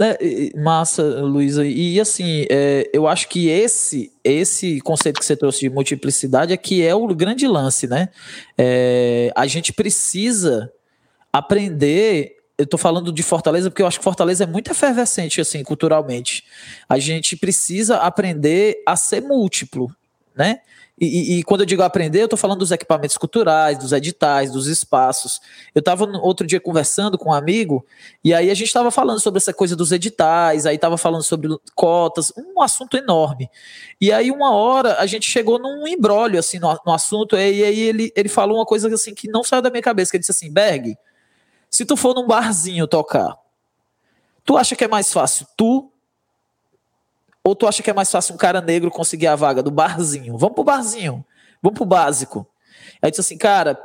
[0.00, 1.66] É, massa, Luísa.
[1.66, 6.56] E assim, é, eu acho que esse esse conceito que você trouxe de multiplicidade é
[6.56, 8.08] que é o grande lance, né?
[8.56, 10.72] É, a gente precisa
[11.32, 15.62] aprender eu tô falando de Fortaleza porque eu acho que Fortaleza é muito efervescente, assim,
[15.62, 16.44] culturalmente.
[16.88, 19.94] A gente precisa aprender a ser múltiplo,
[20.34, 20.60] né?
[21.00, 24.50] E, e, e quando eu digo aprender, eu estou falando dos equipamentos culturais, dos editais,
[24.50, 25.40] dos espaços.
[25.72, 27.86] Eu estava outro dia conversando com um amigo,
[28.24, 31.48] e aí a gente estava falando sobre essa coisa dos editais, aí estava falando sobre
[31.76, 33.48] cotas, um assunto enorme.
[34.00, 37.78] E aí, uma hora, a gente chegou num embrólio, assim, no, no assunto, e aí
[37.78, 40.32] ele, ele falou uma coisa assim que não saiu da minha cabeça, que ele disse
[40.32, 40.98] assim, Berg,
[41.70, 43.36] se tu for num barzinho tocar,
[44.44, 45.92] tu acha que é mais fácil tu
[47.44, 50.36] ou tu acha que é mais fácil um cara negro conseguir a vaga do barzinho?
[50.36, 51.24] Vamos pro barzinho,
[51.62, 52.46] vamos pro básico.
[53.00, 53.78] Aí disse assim, cara,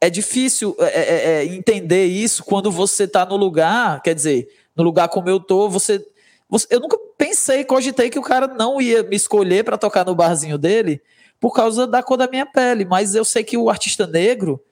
[0.00, 4.48] é difícil é, é, é, é, entender isso quando você tá no lugar, quer dizer,
[4.74, 6.04] no lugar como eu tô, você,
[6.48, 10.14] você eu nunca pensei, cogitei que o cara não ia me escolher para tocar no
[10.14, 11.00] barzinho dele
[11.40, 14.62] por causa da cor da minha pele, mas eu sei que o artista negro.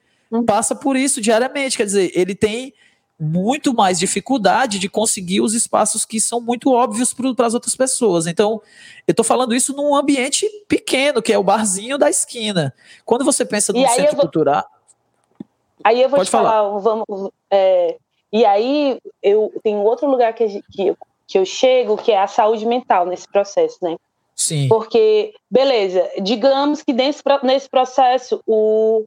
[0.47, 1.77] Passa por isso diariamente.
[1.77, 2.75] Quer dizer, ele tem
[3.18, 8.27] muito mais dificuldade de conseguir os espaços que são muito óbvios para as outras pessoas.
[8.27, 8.61] Então,
[9.07, 12.75] eu estou falando isso num ambiente pequeno, que é o barzinho da esquina.
[13.05, 14.22] Quando você pensa num centro vou...
[14.22, 14.64] cultural.
[15.83, 17.31] Aí eu vou Pode te falar, falar vamos.
[17.51, 17.97] É,
[18.33, 20.97] e aí eu tenho outro lugar que, que, eu,
[21.27, 23.97] que eu chego, que é a saúde mental nesse processo, né?
[24.35, 24.66] Sim.
[24.66, 29.05] Porque, beleza, digamos que nesse, nesse processo o,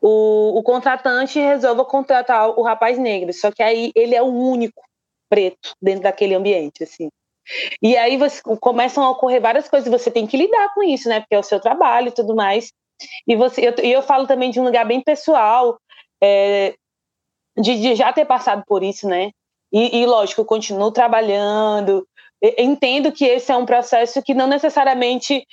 [0.00, 3.32] o, o contratante resolva contratar o rapaz negro.
[3.32, 4.82] Só que aí ele é o único.
[5.28, 7.08] preto dentro daquele ambiente, assim.
[7.82, 11.20] E aí você, começam a ocorrer várias coisas, você tem que lidar com isso, né?
[11.20, 12.72] Porque é o seu trabalho e tudo mais.
[13.26, 15.78] E você, eu, eu falo também de um lugar bem pessoal,
[16.22, 16.74] é,
[17.56, 19.30] de, de, já ter passado por isso, né?
[19.72, 22.06] E, e lógico, eu continuo trabalhando,
[22.58, 25.46] entendo que esse é um processo que não necessariamente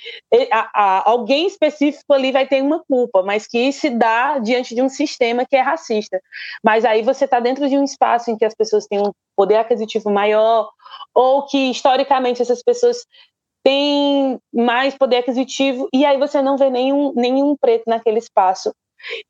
[0.74, 5.44] alguém específico ali vai ter uma culpa, mas que se dá diante de um sistema
[5.44, 6.20] que é racista.
[6.64, 9.56] Mas aí você está dentro de um espaço em que as pessoas têm um poder
[9.56, 10.70] aquisitivo maior,
[11.14, 13.04] ou que historicamente essas pessoas
[13.62, 18.72] têm mais poder aquisitivo, e aí você não vê nenhum, nenhum preto naquele espaço.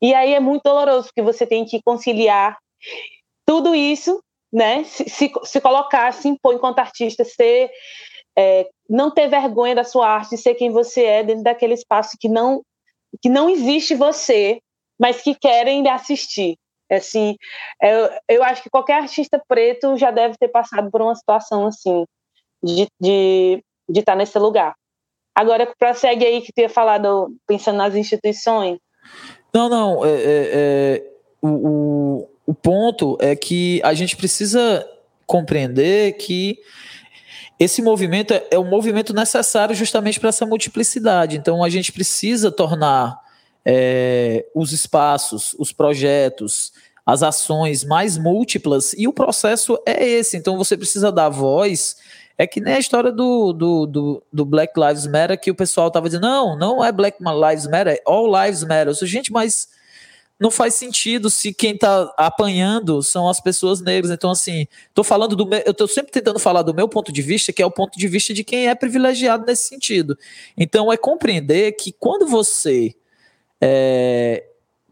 [0.01, 2.57] E aí é muito doloroso, porque você tem que conciliar
[3.45, 7.69] tudo isso né, se, se, se colocar, se impor enquanto artista, ser,
[8.37, 12.27] é, não ter vergonha da sua arte, ser quem você é dentro daquele espaço que
[12.27, 12.63] não,
[13.21, 14.59] que não existe você,
[14.99, 16.57] mas que querem lhe assistir.
[16.91, 17.35] Assim,
[17.81, 22.03] eu, eu acho que qualquer artista preto já deve ter passado por uma situação assim,
[22.63, 24.73] de estar de, de estar nesse lugar.
[25.35, 28.79] Agora, prossegue aí que tu ia falado pensando nas instituições.
[29.53, 34.83] Não, não, é, é, é o, o o ponto é que a gente precisa
[35.27, 36.57] compreender que
[37.59, 41.37] esse movimento é, é um movimento necessário justamente para essa multiplicidade.
[41.37, 43.19] Então, a gente precisa tornar
[43.63, 46.73] é, os espaços, os projetos,
[47.05, 50.35] as ações mais múltiplas, e o processo é esse.
[50.35, 51.97] Então, você precisa dar voz.
[52.35, 55.89] É que nem a história do, do, do, do Black Lives Matter, que o pessoal
[55.89, 58.91] estava dizendo: não, não é Black Lives Matter, é All Lives Matter.
[59.05, 59.67] Gente, mas
[60.39, 64.09] não faz sentido se quem está apanhando são as pessoas negras.
[64.09, 67.21] Então, assim, tô falando do meu, eu estou sempre tentando falar do meu ponto de
[67.21, 70.17] vista, que é o ponto de vista de quem é privilegiado nesse sentido.
[70.57, 72.95] Então, é compreender que quando você,
[73.59, 74.45] é,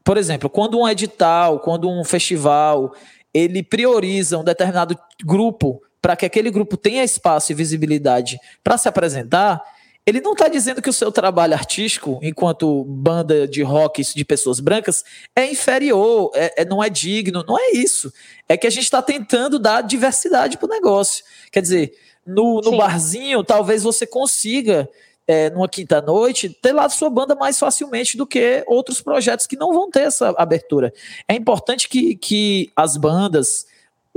[0.03, 2.93] por exemplo, quando um edital, quando um festival,
[3.33, 8.89] ele prioriza um determinado grupo para que aquele grupo tenha espaço e visibilidade para se
[8.89, 9.61] apresentar,
[10.07, 14.61] ele não está dizendo que o seu trabalho artístico, enquanto banda de rock de pessoas
[14.61, 15.03] brancas,
[15.35, 17.43] é inferior, é, é não é digno.
[17.45, 18.13] Não é isso.
[18.47, 21.25] É que a gente está tentando dar diversidade para o negócio.
[21.51, 21.93] Quer dizer,
[22.25, 24.89] no, no barzinho, talvez você consiga,
[25.27, 29.57] é, numa quinta-noite, ter lá a sua banda mais facilmente do que outros projetos que
[29.57, 30.93] não vão ter essa abertura.
[31.27, 33.65] É importante que, que as bandas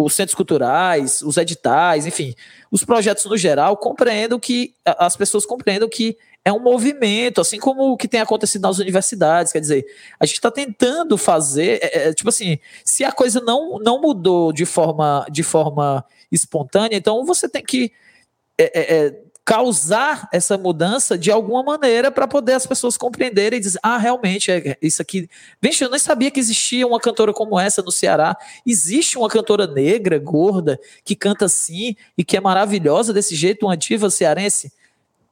[0.04, 2.34] os centros culturais, os editais, enfim,
[2.70, 7.92] os projetos no geral compreendam que as pessoas compreendam que é um movimento, assim como
[7.92, 9.52] o que tem acontecido nas universidades.
[9.52, 9.86] Quer dizer,
[10.18, 14.52] a gente está tentando fazer, é, é, tipo assim, se a coisa não, não mudou
[14.52, 17.92] de forma, de forma espontânea, então você tem que
[18.56, 23.60] é, é, é causar essa mudança de alguma maneira para poder as pessoas compreenderem e
[23.60, 25.28] dizer, ah, realmente, é isso aqui.
[25.60, 28.36] Vixe, eu nem sabia que existia uma cantora como essa no Ceará.
[28.64, 33.76] Existe uma cantora negra, gorda, que canta assim e que é maravilhosa desse jeito, uma
[33.76, 34.72] diva cearense.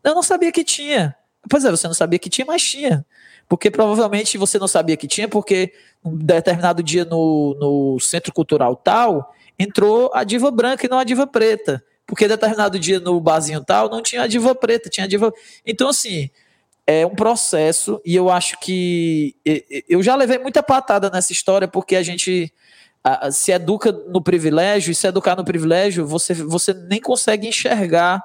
[0.02, 1.14] Eu não sabia que tinha.
[1.48, 3.06] Pois é, você não sabia que tinha, mas tinha.
[3.48, 5.72] Porque provavelmente você não sabia que tinha, porque
[6.04, 11.04] um determinado dia no, no centro cultural tal, entrou a diva branca e não a
[11.04, 15.08] diva preta porque determinado dia no barzinho tal não tinha a diva preta, tinha a
[15.08, 15.30] diva.
[15.64, 16.30] Então, assim,
[16.86, 19.36] é um processo e eu acho que.
[19.86, 22.50] Eu já levei muita patada nessa história porque a gente
[23.30, 28.22] se educa no privilégio e se educar no privilégio, você, você nem consegue enxergar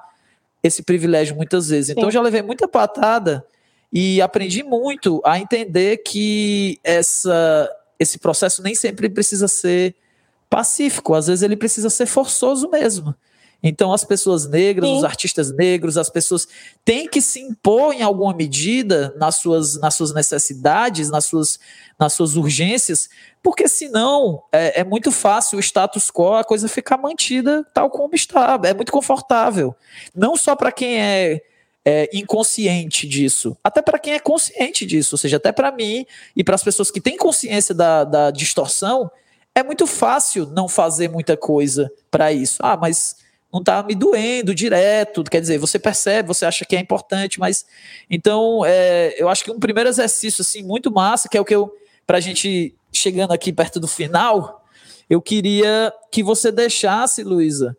[0.62, 1.90] esse privilégio muitas vezes.
[1.90, 3.46] Então, eu já levei muita patada
[3.92, 9.94] e aprendi muito a entender que essa, esse processo nem sempre precisa ser
[10.48, 13.14] pacífico, às vezes ele precisa ser forçoso mesmo.
[13.66, 14.98] Então, as pessoas negras, Sim.
[14.98, 16.46] os artistas negros, as pessoas
[16.84, 21.58] têm que se impor em alguma medida nas suas, nas suas necessidades, nas suas,
[21.98, 23.08] nas suas urgências,
[23.42, 28.14] porque senão é, é muito fácil o status quo, a coisa ficar mantida tal como
[28.14, 28.60] está.
[28.62, 29.74] É muito confortável.
[30.14, 31.40] Não só para quem é
[31.86, 36.42] é, inconsciente disso, até para quem é consciente disso, ou seja, até para mim e
[36.42, 39.10] para as pessoas que têm consciência da, da distorção,
[39.54, 42.56] é muito fácil não fazer muita coisa para isso.
[42.60, 43.16] Ah, mas
[43.54, 47.64] não está me doendo direto, quer dizer, você percebe, você acha que é importante, mas
[48.10, 51.54] então é, eu acho que um primeiro exercício assim muito massa, que é o que
[51.54, 51.72] eu
[52.04, 54.66] para a gente chegando aqui perto do final,
[55.08, 57.76] eu queria que você deixasse, Luísa,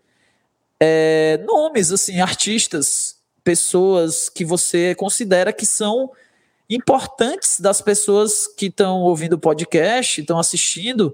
[0.80, 6.09] é, nomes assim, artistas, pessoas que você considera que são
[6.69, 11.13] importantes das pessoas que estão ouvindo o podcast, estão assistindo,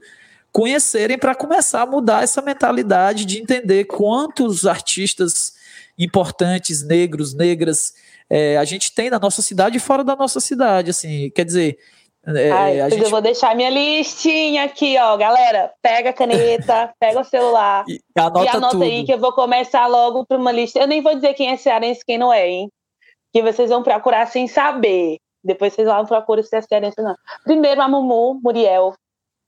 [0.52, 5.54] conhecerem para começar a mudar essa mentalidade de entender quantos artistas
[5.98, 7.94] importantes, negros, negras,
[8.30, 10.90] é, a gente tem na nossa cidade e fora da nossa cidade.
[10.90, 11.78] Assim, quer dizer,
[12.26, 13.04] É, Ai, gente...
[13.04, 15.18] Eu vou deixar minha listinha aqui, ó.
[15.18, 18.84] Galera, pega a caneta, pega o celular e anota, e anota tudo.
[18.84, 20.80] aí que eu vou começar logo para uma lista.
[20.80, 22.70] Eu nem vou dizer quem é cearense e quem não é, hein?
[23.34, 25.18] Que vocês vão procurar sem saber.
[25.44, 27.16] Depois vocês vão procurar se é cearense ou não.
[27.44, 28.94] Primeiro, a Mumu Muriel,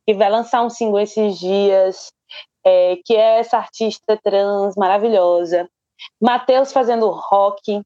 [0.06, 2.12] que vai lançar um single esses dias,
[2.66, 5.70] é, que é essa artista trans maravilhosa.
[6.22, 7.82] Matheus fazendo rock.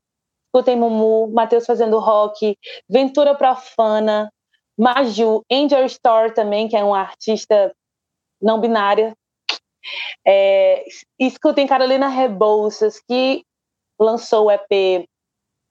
[0.46, 2.58] Escutem Mumu, Matheus fazendo rock.
[2.90, 4.32] Ventura Profana
[4.78, 7.74] Maju, Angel Store também, que é uma artista
[8.42, 9.16] não binária.
[10.26, 10.86] É,
[11.20, 13.44] escutem Carolina Rebouças, que
[14.00, 15.08] lançou o EP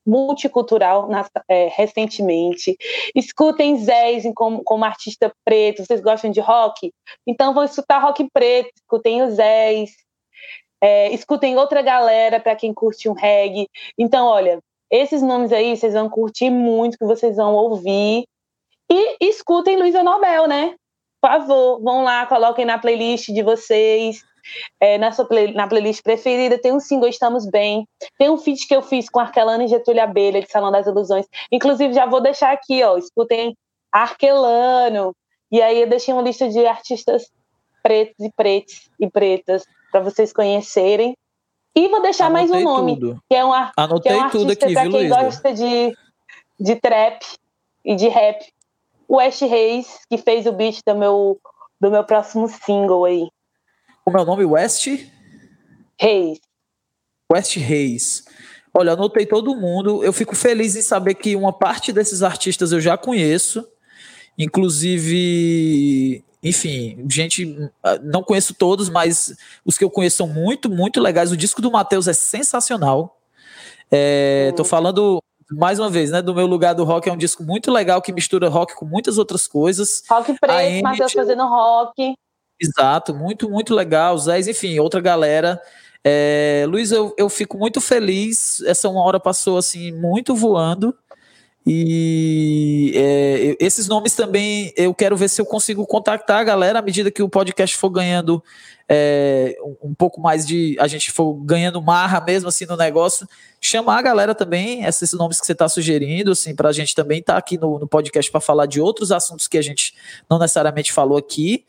[0.07, 2.77] multicultural na, é, recentemente.
[3.15, 5.85] Escutem Zés como, como artista preto.
[5.85, 6.93] Vocês gostam de rock?
[7.27, 8.71] Então vão escutar rock preto.
[8.77, 9.91] Escutem o Zés.
[10.81, 13.69] É, escutem outra galera para quem curte um reggae.
[13.99, 18.25] Então, olha, esses nomes aí vocês vão curtir muito, que vocês vão ouvir.
[18.91, 20.77] E escutem Luísa Nobel, né?
[21.21, 24.23] Por favor, vão lá, coloquem na playlist de vocês.
[24.81, 27.87] É, na, sua play, na playlist preferida, tem um single Estamos Bem,
[28.19, 31.27] tem um feat que eu fiz com Arquelana e Getúlio Abelha, de Salão das Ilusões.
[31.51, 33.57] Inclusive, já vou deixar aqui, ó, escutem
[33.93, 35.15] Arquelano.
[35.51, 37.31] E aí eu deixei uma lista de artistas
[37.83, 41.17] pretos e pretos e pretas para vocês conhecerem.
[41.75, 43.23] E vou deixar Anotei mais um nome, tudo.
[43.29, 45.23] que é um, Anotei que é um artista para quem Luísa?
[45.23, 45.97] gosta de,
[46.59, 47.25] de trap
[47.85, 48.45] e de rap
[49.09, 51.39] o West Reis, que fez o beat do meu,
[51.81, 53.29] do meu próximo single aí.
[54.07, 54.45] Como é o nome?
[54.45, 54.87] West?
[55.99, 56.39] Reis.
[57.33, 58.25] West Reis.
[58.73, 60.05] Olha, anotei todo mundo.
[60.05, 63.67] Eu fico feliz em saber que uma parte desses artistas eu já conheço.
[64.39, 67.59] Inclusive, enfim, gente,
[68.05, 69.35] não conheço todos, mas
[69.65, 71.33] os que eu conheço são muito, muito legais.
[71.33, 73.19] O disco do Matheus é sensacional.
[73.91, 77.43] É, tô falando mais uma vez, né, do meu lugar do rock é um disco
[77.43, 80.05] muito legal que mistura rock com muitas outras coisas.
[80.09, 82.15] Rock preto, Matheus fazendo rock.
[82.61, 84.17] Exato, muito, muito legal.
[84.19, 85.61] Zé, enfim, outra galera.
[86.03, 88.63] É, Luiz, eu, eu fico muito feliz.
[88.67, 90.97] Essa uma hora passou assim, muito voando.
[91.69, 96.83] E é, esses nomes também eu quero ver se eu consigo contactar a galera à
[96.83, 98.41] medida que o podcast for ganhando
[98.89, 100.77] é, um pouco mais de.
[100.79, 103.27] A gente for ganhando marra mesmo assim no negócio.
[103.61, 107.19] Chamar a galera também, esses nomes que você está sugerindo, assim, para a gente também
[107.19, 109.93] estar tá aqui no, no podcast para falar de outros assuntos que a gente
[110.31, 111.65] não necessariamente falou aqui.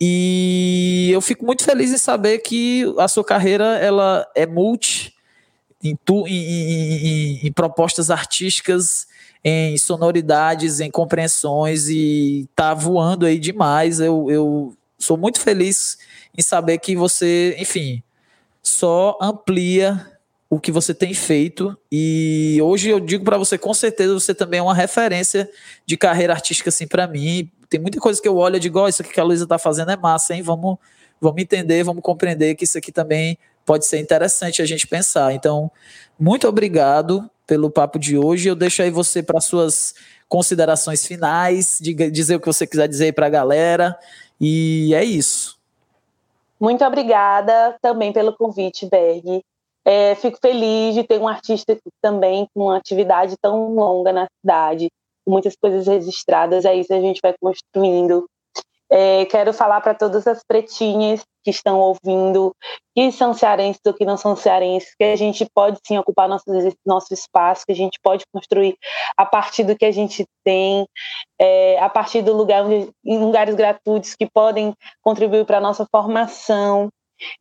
[0.00, 5.14] E eu fico muito feliz em saber que a sua carreira ela é multi
[5.82, 9.06] em, tu, em, em, em propostas artísticas
[9.44, 14.00] em sonoridades, em compreensões e tá voando aí demais.
[14.00, 15.98] Eu, eu sou muito feliz
[16.36, 18.02] em saber que você, enfim,
[18.62, 20.10] só amplia
[20.48, 24.60] o que você tem feito e hoje eu digo para você com certeza você também
[24.60, 25.50] é uma referência
[25.84, 27.50] de carreira artística assim para mim.
[27.68, 29.58] Tem muita coisa que eu olho e digo, oh, isso aqui que a Luísa tá
[29.58, 30.42] fazendo é massa, hein?
[30.42, 30.78] Vamos
[31.20, 35.32] vamos entender, vamos compreender que isso aqui também pode ser interessante a gente pensar.
[35.32, 35.70] Então,
[36.18, 38.48] muito obrigado pelo papo de hoje.
[38.48, 39.94] Eu deixo aí você para suas
[40.28, 43.98] considerações finais, diga, dizer o que você quiser dizer para a galera.
[44.40, 45.58] E é isso.
[46.60, 49.42] Muito obrigada também pelo convite, Berg.
[49.84, 54.88] É, fico feliz de ter um artista também com uma atividade tão longa na cidade,
[55.26, 56.64] muitas coisas registradas.
[56.64, 58.26] É isso que a gente vai construindo
[58.90, 62.54] é, quero falar para todas as pretinhas que estão ouvindo,
[62.94, 66.44] que são cearenses ou que não são cearenses, que a gente pode sim ocupar nosso,
[66.86, 68.76] nosso espaço, que a gente pode construir
[69.16, 70.86] a partir do que a gente tem,
[71.40, 74.72] é, a partir do lugar em lugares gratuitos que podem
[75.02, 76.88] contribuir para a nossa formação.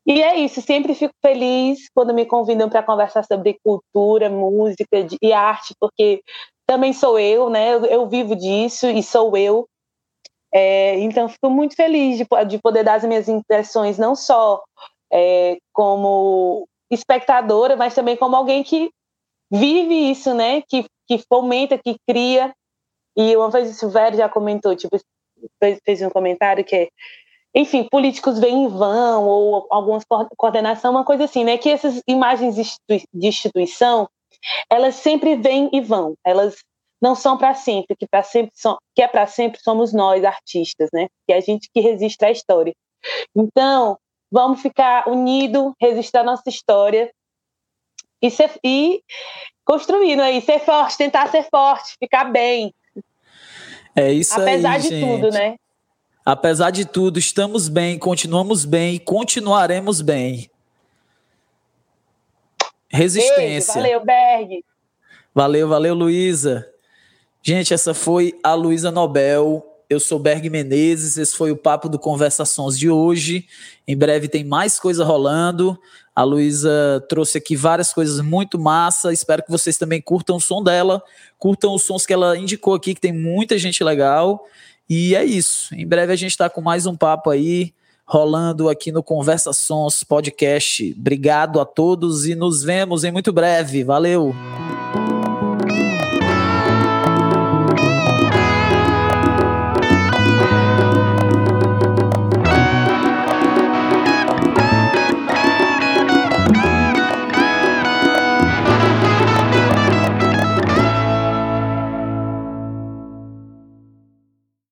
[0.05, 5.33] E é isso, sempre fico feliz quando me convidam para conversar sobre cultura, música e
[5.33, 6.21] arte, porque
[6.73, 7.75] também sou eu, né?
[7.75, 9.67] Eu, eu vivo disso e sou eu.
[10.51, 14.63] É, então, fico muito feliz de, de, poder dar as minhas impressões, não só
[15.11, 18.89] é, como espectadora, mas também como alguém que
[19.51, 20.61] vive isso, né?
[20.67, 22.51] Que, que fomenta, que cria.
[23.15, 24.97] E uma vez o Silvério já comentou, tipo,
[25.59, 26.89] fez, fez um comentário que é
[27.55, 30.03] enfim, políticos vêm em vão, ou algumas
[30.35, 31.55] coordenação, uma coisa assim, né?
[31.55, 32.55] Que essas imagens
[33.13, 34.09] de instituição,
[34.69, 36.15] elas sempre vêm e vão.
[36.25, 36.55] Elas
[37.01, 40.89] não são para sempre, que para sempre são, que é para sempre somos nós artistas,
[40.93, 41.07] né?
[41.27, 42.73] Que é a gente que resiste à história.
[43.35, 43.97] Então,
[44.31, 47.11] vamos ficar unidos, resistir à nossa história
[48.21, 49.03] e, ser, e
[49.65, 52.73] construindo aí, ser forte, tentar ser forte, ficar bem.
[53.95, 55.05] É isso Apesar aí, de gente.
[55.05, 55.55] tudo, né?
[56.25, 60.49] Apesar de tudo, estamos bem, continuamos bem, continuaremos bem.
[62.93, 63.73] Resistência.
[63.73, 64.65] Beijo, valeu, Berg.
[65.33, 66.69] Valeu, valeu, Luísa.
[67.41, 69.65] Gente, essa foi a Luísa Nobel.
[69.89, 73.47] Eu sou Berg Menezes, esse foi o Papo do Conversações de hoje.
[73.87, 75.77] Em breve tem mais coisa rolando.
[76.15, 79.11] A Luísa trouxe aqui várias coisas muito massa.
[79.11, 81.01] Espero que vocês também curtam o som dela,
[81.39, 84.45] curtam os sons que ela indicou aqui, que tem muita gente legal.
[84.87, 85.73] E é isso.
[85.73, 87.73] Em breve a gente está com mais um papo aí
[88.05, 90.95] rolando aqui no Conversações Podcast.
[90.97, 93.83] Obrigado a todos e nos vemos em muito breve.
[93.83, 94.33] Valeu!